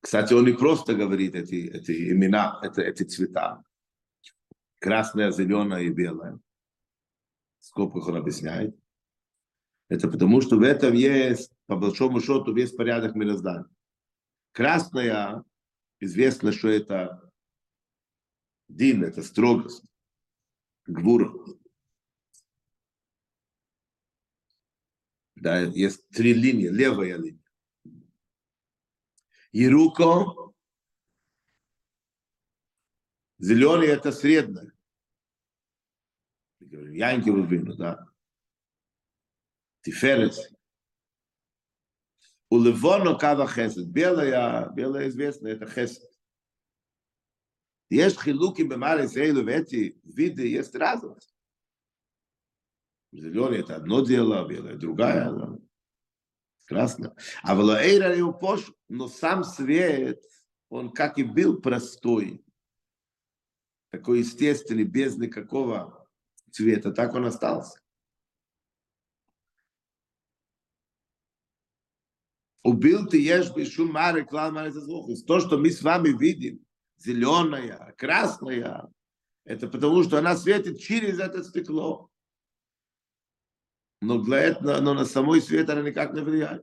Кстати, 0.00 0.32
он 0.32 0.46
не 0.46 0.52
просто 0.52 0.94
говорит 0.94 1.34
эти, 1.34 1.68
эти 1.68 2.12
имена, 2.12 2.60
это, 2.62 2.80
эти 2.80 3.02
цвета. 3.02 3.62
Красное, 4.78 5.32
зеленое 5.32 5.86
и 5.86 5.90
белое. 5.90 6.38
В 7.58 7.64
скобках 7.64 8.08
он 8.08 8.16
объясняет. 8.16 8.74
Это 9.88 10.08
потому, 10.08 10.40
что 10.40 10.56
в 10.56 10.62
этом 10.62 10.94
есть 10.94 11.52
по 11.68 11.76
большому 11.76 12.20
счету 12.20 12.54
весь 12.54 12.72
порядок 12.72 13.14
мироздания. 13.14 13.68
Красная, 14.52 15.44
известно, 16.00 16.50
что 16.50 16.68
это 16.68 17.30
дин, 18.68 19.04
это 19.04 19.22
строгость, 19.22 19.84
гвура. 20.86 21.30
Да, 25.34 25.60
есть 25.60 26.08
три 26.08 26.32
линии, 26.32 26.68
левая 26.68 27.18
линия. 27.18 27.44
Ируко, 29.52 30.54
зеленый 33.38 33.88
это 33.88 34.10
средняя. 34.10 34.72
Янки 36.60 37.28
Рубину, 37.28 37.76
да. 37.76 38.06
Тиферес. 39.82 40.57
У 42.50 42.58
Левону 42.58 43.18
кава 43.18 43.46
хесед. 43.46 43.88
Белая, 43.88 44.70
белая 44.70 45.08
известная, 45.08 45.52
это 45.52 45.66
хесед. 45.66 46.02
Есть 47.90 48.20
хилуки 48.22 48.62
бемары 48.62 49.06
зейлу 49.06 49.42
в 49.42 49.48
эти 49.48 50.00
виды, 50.04 50.46
есть 50.46 50.74
разность. 50.74 51.34
Зеленый– 53.12 53.58
это 53.60 53.76
одно 53.76 54.04
дело, 54.04 54.46
белое– 54.46 54.74
другая. 54.76 55.32
Да? 55.32 55.58
Красно. 56.66 57.16
А 57.42 57.54
в 57.54 57.60
Лаэйра 57.60 58.14
его 58.14 58.34
пош, 58.34 58.70
но 58.88 59.08
сам 59.08 59.42
свет, 59.42 60.22
он 60.68 60.92
как 60.92 61.18
и 61.18 61.22
был 61.22 61.62
простой, 61.62 62.44
такой 63.90 64.18
естественный, 64.18 64.84
без 64.84 65.16
никакого 65.16 66.06
цвета, 66.50 66.92
так 66.92 67.14
он 67.14 67.24
остался. 67.24 67.80
Убил 72.68 73.06
ты 73.06 73.18
ешь 73.18 73.50
бешум 73.54 73.92
маре 73.92 74.26
клал 74.26 74.52
маре. 74.52 74.72
То, 75.26 75.40
что 75.40 75.56
мы 75.56 75.70
с 75.70 75.80
вами 75.80 76.10
видим, 76.10 76.60
зеленая, 76.98 77.94
красная, 77.96 78.92
это 79.44 79.68
потому, 79.68 80.02
что 80.02 80.18
она 80.18 80.36
светит 80.36 80.78
через 80.78 81.18
это 81.18 81.42
стекло. 81.42 82.10
Но, 84.02 84.22
для 84.22 84.40
этого, 84.40 84.80
но 84.80 84.92
на 84.92 85.06
самой 85.06 85.40
свет 85.40 85.70
она 85.70 85.80
никак 85.80 86.12
не 86.12 86.20
влияет. 86.20 86.62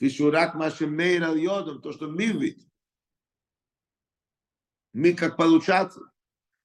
Фишурак 0.00 0.56
машем 0.56 0.92
мейрал 0.92 1.36
йодом, 1.36 1.80
то, 1.80 1.92
что 1.92 2.08
мы 2.08 2.26
видим. 2.26 2.68
Мы 4.92 5.14
как 5.14 5.36
получаться. 5.36 6.10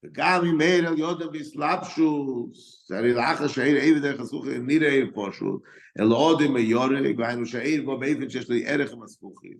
וגם 0.03 0.45
אם 0.45 0.61
אין 0.61 0.85
על 0.85 0.99
יודם 0.99 1.31
בסלבשוס, 1.31 2.85
זה 2.87 2.97
הרי 2.97 3.13
לאחר 3.13 3.47
שאין 3.47 3.77
עבד 3.77 4.01
דרך 4.01 4.19
הסכוכי 4.19 4.59
נראה 4.59 4.89
אין 4.89 5.11
פושוט, 5.13 5.63
אלא 5.99 6.15
עוד 6.15 6.41
עם 6.41 6.55
היורג, 6.55 7.19
והיינו 7.19 7.45
שאין 7.45 7.85
בו 7.85 7.99
באיפן 7.99 8.29
שיש 8.29 8.49
לו 8.49 8.55
ערך 8.65 8.91
עם 8.91 9.03
הסכוכי. 9.03 9.57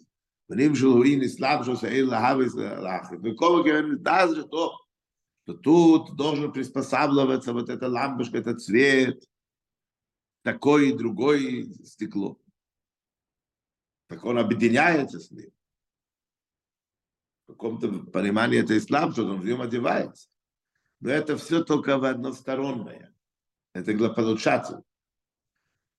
ונים 0.50 0.76
שלו 0.76 1.04
אין 1.04 1.28
סלבשוס, 1.28 1.84
אין 1.84 2.06
להביס 2.06 2.56
לאחר. 2.56 3.16
וכל 3.24 3.60
מכיוון 3.62 3.92
נדאז 3.92 4.36
שטוב. 4.36 4.72
Тут 5.64 6.16
должен 6.16 6.52
приспосабливаться 6.52 7.52
вот 7.52 7.70
эта 7.70 7.88
лампочка, 7.88 8.38
этот 8.38 8.62
цвет, 8.62 9.28
такое 10.44 10.90
и 10.90 10.94
другое 10.94 11.66
стекло. 11.84 12.40
Так 14.08 14.24
он 14.24 14.38
объединяется 14.38 15.20
с 15.20 15.32
ним. 15.32 15.52
В 17.48 17.54
каком-то 17.54 17.90
понимании 18.12 18.62
это 18.62 18.78
ислам, 18.78 19.12
что 19.12 19.26
он 19.26 19.42
в 19.42 19.46
нем 19.46 19.62
одевается. 19.62 20.31
Но 21.02 21.10
это 21.10 21.36
все 21.36 21.64
только 21.64 21.98
в 21.98 22.06
одностороннее. 22.06 23.14
Это 23.74 23.94
для 23.94 24.10
получателя. 24.10 24.84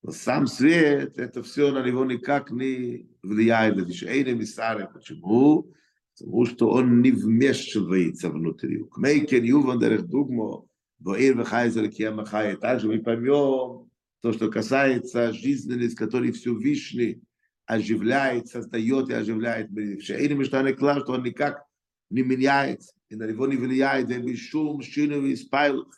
Но 0.02 0.12
сам 0.12 0.46
свет, 0.46 1.18
это 1.18 1.42
все 1.42 1.70
на 1.72 1.84
него 1.84 2.04
никак 2.04 2.50
не 2.50 3.08
влияет. 3.22 3.76
Эйне 4.02 4.34
миссары. 4.34 4.88
Почему? 4.92 5.72
Потому 6.18 6.46
что 6.46 6.70
он 6.70 7.02
не 7.02 7.10
вмешивается 7.10 8.30
внутри. 8.30 8.84
Кмейкен 8.84 9.44
юван 9.44 9.78
дерех 9.78 10.06
дугмо, 10.06 10.68
боир 10.98 11.36
вехайзер 11.38 11.88
киема 11.88 12.24
хай. 12.24 12.56
Также 12.56 12.88
мы 12.88 13.00
поймем 13.00 13.90
то, 14.20 14.32
что 14.32 14.50
касается 14.50 15.32
жизненности, 15.32 15.96
который 15.96 16.32
Всевышний 16.32 17.22
оживляет, 17.66 18.48
создает 18.48 19.08
и 19.08 19.14
оживляет. 19.14 19.70
Шейни 20.02 20.34
Миштане 20.34 20.74
Клар, 20.74 21.00
что 21.00 21.12
он 21.12 21.24
никак 21.24 21.64
не 22.12 22.22
меняется, 22.22 22.94
и 23.08 23.16
на 23.16 23.26
него 23.26 23.46
не 23.46 23.56
влияет, 23.56 24.10
и 24.10 24.18
без 24.18 24.38
шум, 24.38 24.82
шину 24.82 25.24
и 25.24 25.34
спайл, 25.34 25.90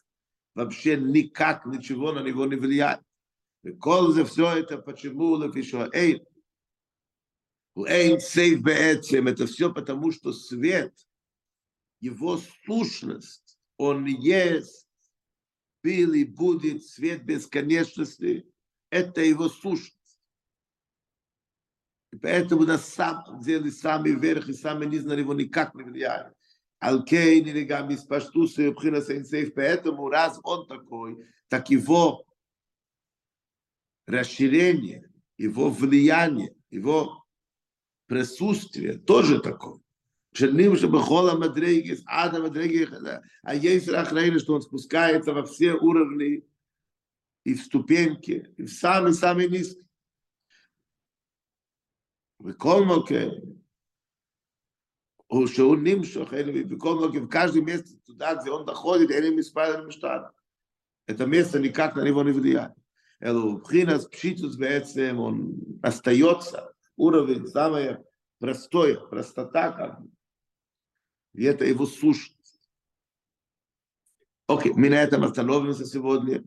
вообще 0.54 0.96
никак 0.96 1.66
ничего 1.66 2.12
на 2.12 2.22
него 2.22 2.46
не 2.46 2.54
влияет. 2.54 3.00
И 3.64 3.72
кол 3.72 4.12
за 4.12 4.24
все 4.24 4.58
это 4.58 4.78
почему 4.78 5.36
лефишо 5.36 5.90
эйн. 5.92 6.24
У 7.74 7.84
эйн 7.84 8.20
сейф 8.20 8.62
беэцем, 8.62 9.26
это 9.26 9.46
все 9.46 9.72
потому, 9.74 10.12
что 10.12 10.32
свет, 10.32 10.94
его 12.00 12.40
сущность, 12.64 13.58
он 13.76 14.06
есть, 14.06 14.86
был 15.82 16.12
и 16.12 16.24
будет 16.24 16.84
свет 16.84 17.24
бесконечности, 17.24 18.46
это 18.90 19.20
его 19.20 19.48
сущность. 19.48 19.98
И 22.14 22.16
поэтому 22.16 22.64
на 22.64 22.78
самом 22.78 23.40
деле 23.40 23.72
самый 23.72 24.14
верх 24.14 24.48
и 24.48 24.52
самый 24.52 24.86
низ 24.86 25.02
на 25.02 25.16
него 25.16 25.34
никак 25.34 25.74
не 25.74 25.82
влияет. 25.82 26.32
Алкейн 26.78 27.44
или 27.44 27.64
гам 27.64 27.90
из 27.90 28.04
паштуса 28.04 28.62
и 28.62 28.72
сейнсейф, 28.72 29.52
поэтому 29.52 30.08
раз 30.08 30.38
он 30.44 30.68
такой, 30.68 31.26
так 31.48 31.70
его 31.70 32.24
расширение, 34.06 35.10
его 35.38 35.70
влияние, 35.70 36.54
его 36.70 37.24
присутствие 38.06 38.96
тоже 38.96 39.40
такое. 39.40 39.80
Шельним, 40.34 40.76
чтобы 40.76 41.00
хола 41.00 41.36
мадрейгис, 41.36 42.04
ада 42.06 42.40
мадрейгис, 42.40 42.90
а 43.42 43.54
есть 43.56 43.88
рахрейна, 43.88 44.38
что 44.38 44.54
он 44.54 44.62
спускается 44.62 45.32
во 45.32 45.44
все 45.44 45.74
уровни 45.74 46.46
и 47.42 47.54
в 47.54 47.62
ступеньки, 47.62 48.54
и 48.56 48.62
в 48.62 48.72
самый-самый 48.72 49.48
низкий. 49.48 49.83
וכל 52.43 52.83
מוקר, 52.85 53.29
הוא 55.27 55.47
שהוא 55.47 55.77
נמשוך, 55.77 56.33
בכל 56.69 56.95
מוקר, 56.95 57.23
в 57.23 57.29
каждом 57.29 57.65
месте 57.65 57.95
туда, 58.05 58.35
где 58.35 58.51
он 58.51 58.65
доходит, 58.65 59.11
אין 59.11 59.23
им 59.23 59.37
מספר 59.37 59.85
משטר. 59.87 60.29
Это 61.07 61.25
место 61.25 61.59
никак 61.59 61.95
на 61.95 62.01
него 62.01 62.23
не 62.23 62.31
влияет. 62.31 62.73
אלו 63.21 63.57
бхинас 63.57 64.05
пшитус 64.05 64.55
בעצם, 64.55 65.19
он 65.19 65.79
остается, 65.83 66.73
уровень 66.95 67.47
самое 67.47 68.03
простое, 68.39 68.97
простота 68.97 69.71
как 69.71 70.01
бы. 70.01 70.09
И 71.33 71.43
это 71.43 71.65
его 71.65 71.85
сущность. 71.85 72.69
Окей, 74.47 74.73
мы 74.73 74.89
на 74.89 75.01
этом 75.01 75.23
остановимся 75.23 75.85
сегодня. 75.85 76.43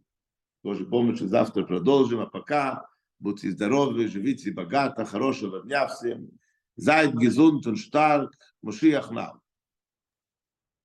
Тоже 0.63 0.87
помните, 0.87 1.27
завтра 1.27 1.65
продолжим, 1.65 2.21
а 2.21 2.27
пока 2.27 2.89
будьте 3.20 3.52
здоровы, 3.52 4.08
живите 4.08 4.52
богато, 4.52 5.06
хорошего 5.06 5.62
дня 5.64 5.88
всем. 5.88 6.30
Зайд 6.76 7.16
gesund 7.16 7.66
und 7.66 7.78
stark, 7.78 8.32
Мушиях 8.62 9.12
нам. 9.12 9.42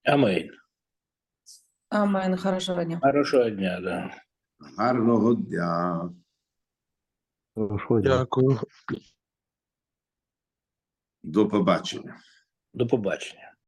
Амейн. 0.05 0.51
Амен. 1.91 2.37
Хорошего 2.37 2.85
дня. 2.85 2.99
Хорошого 3.01 3.51
дня, 3.51 3.81
да. 3.81 4.15
Гарного 4.77 5.37
дня. 5.37 6.11
Дякую. 8.03 8.61
До 11.23 11.49
побачення. 11.49 12.21
До 12.73 12.87
побачення. 12.87 13.52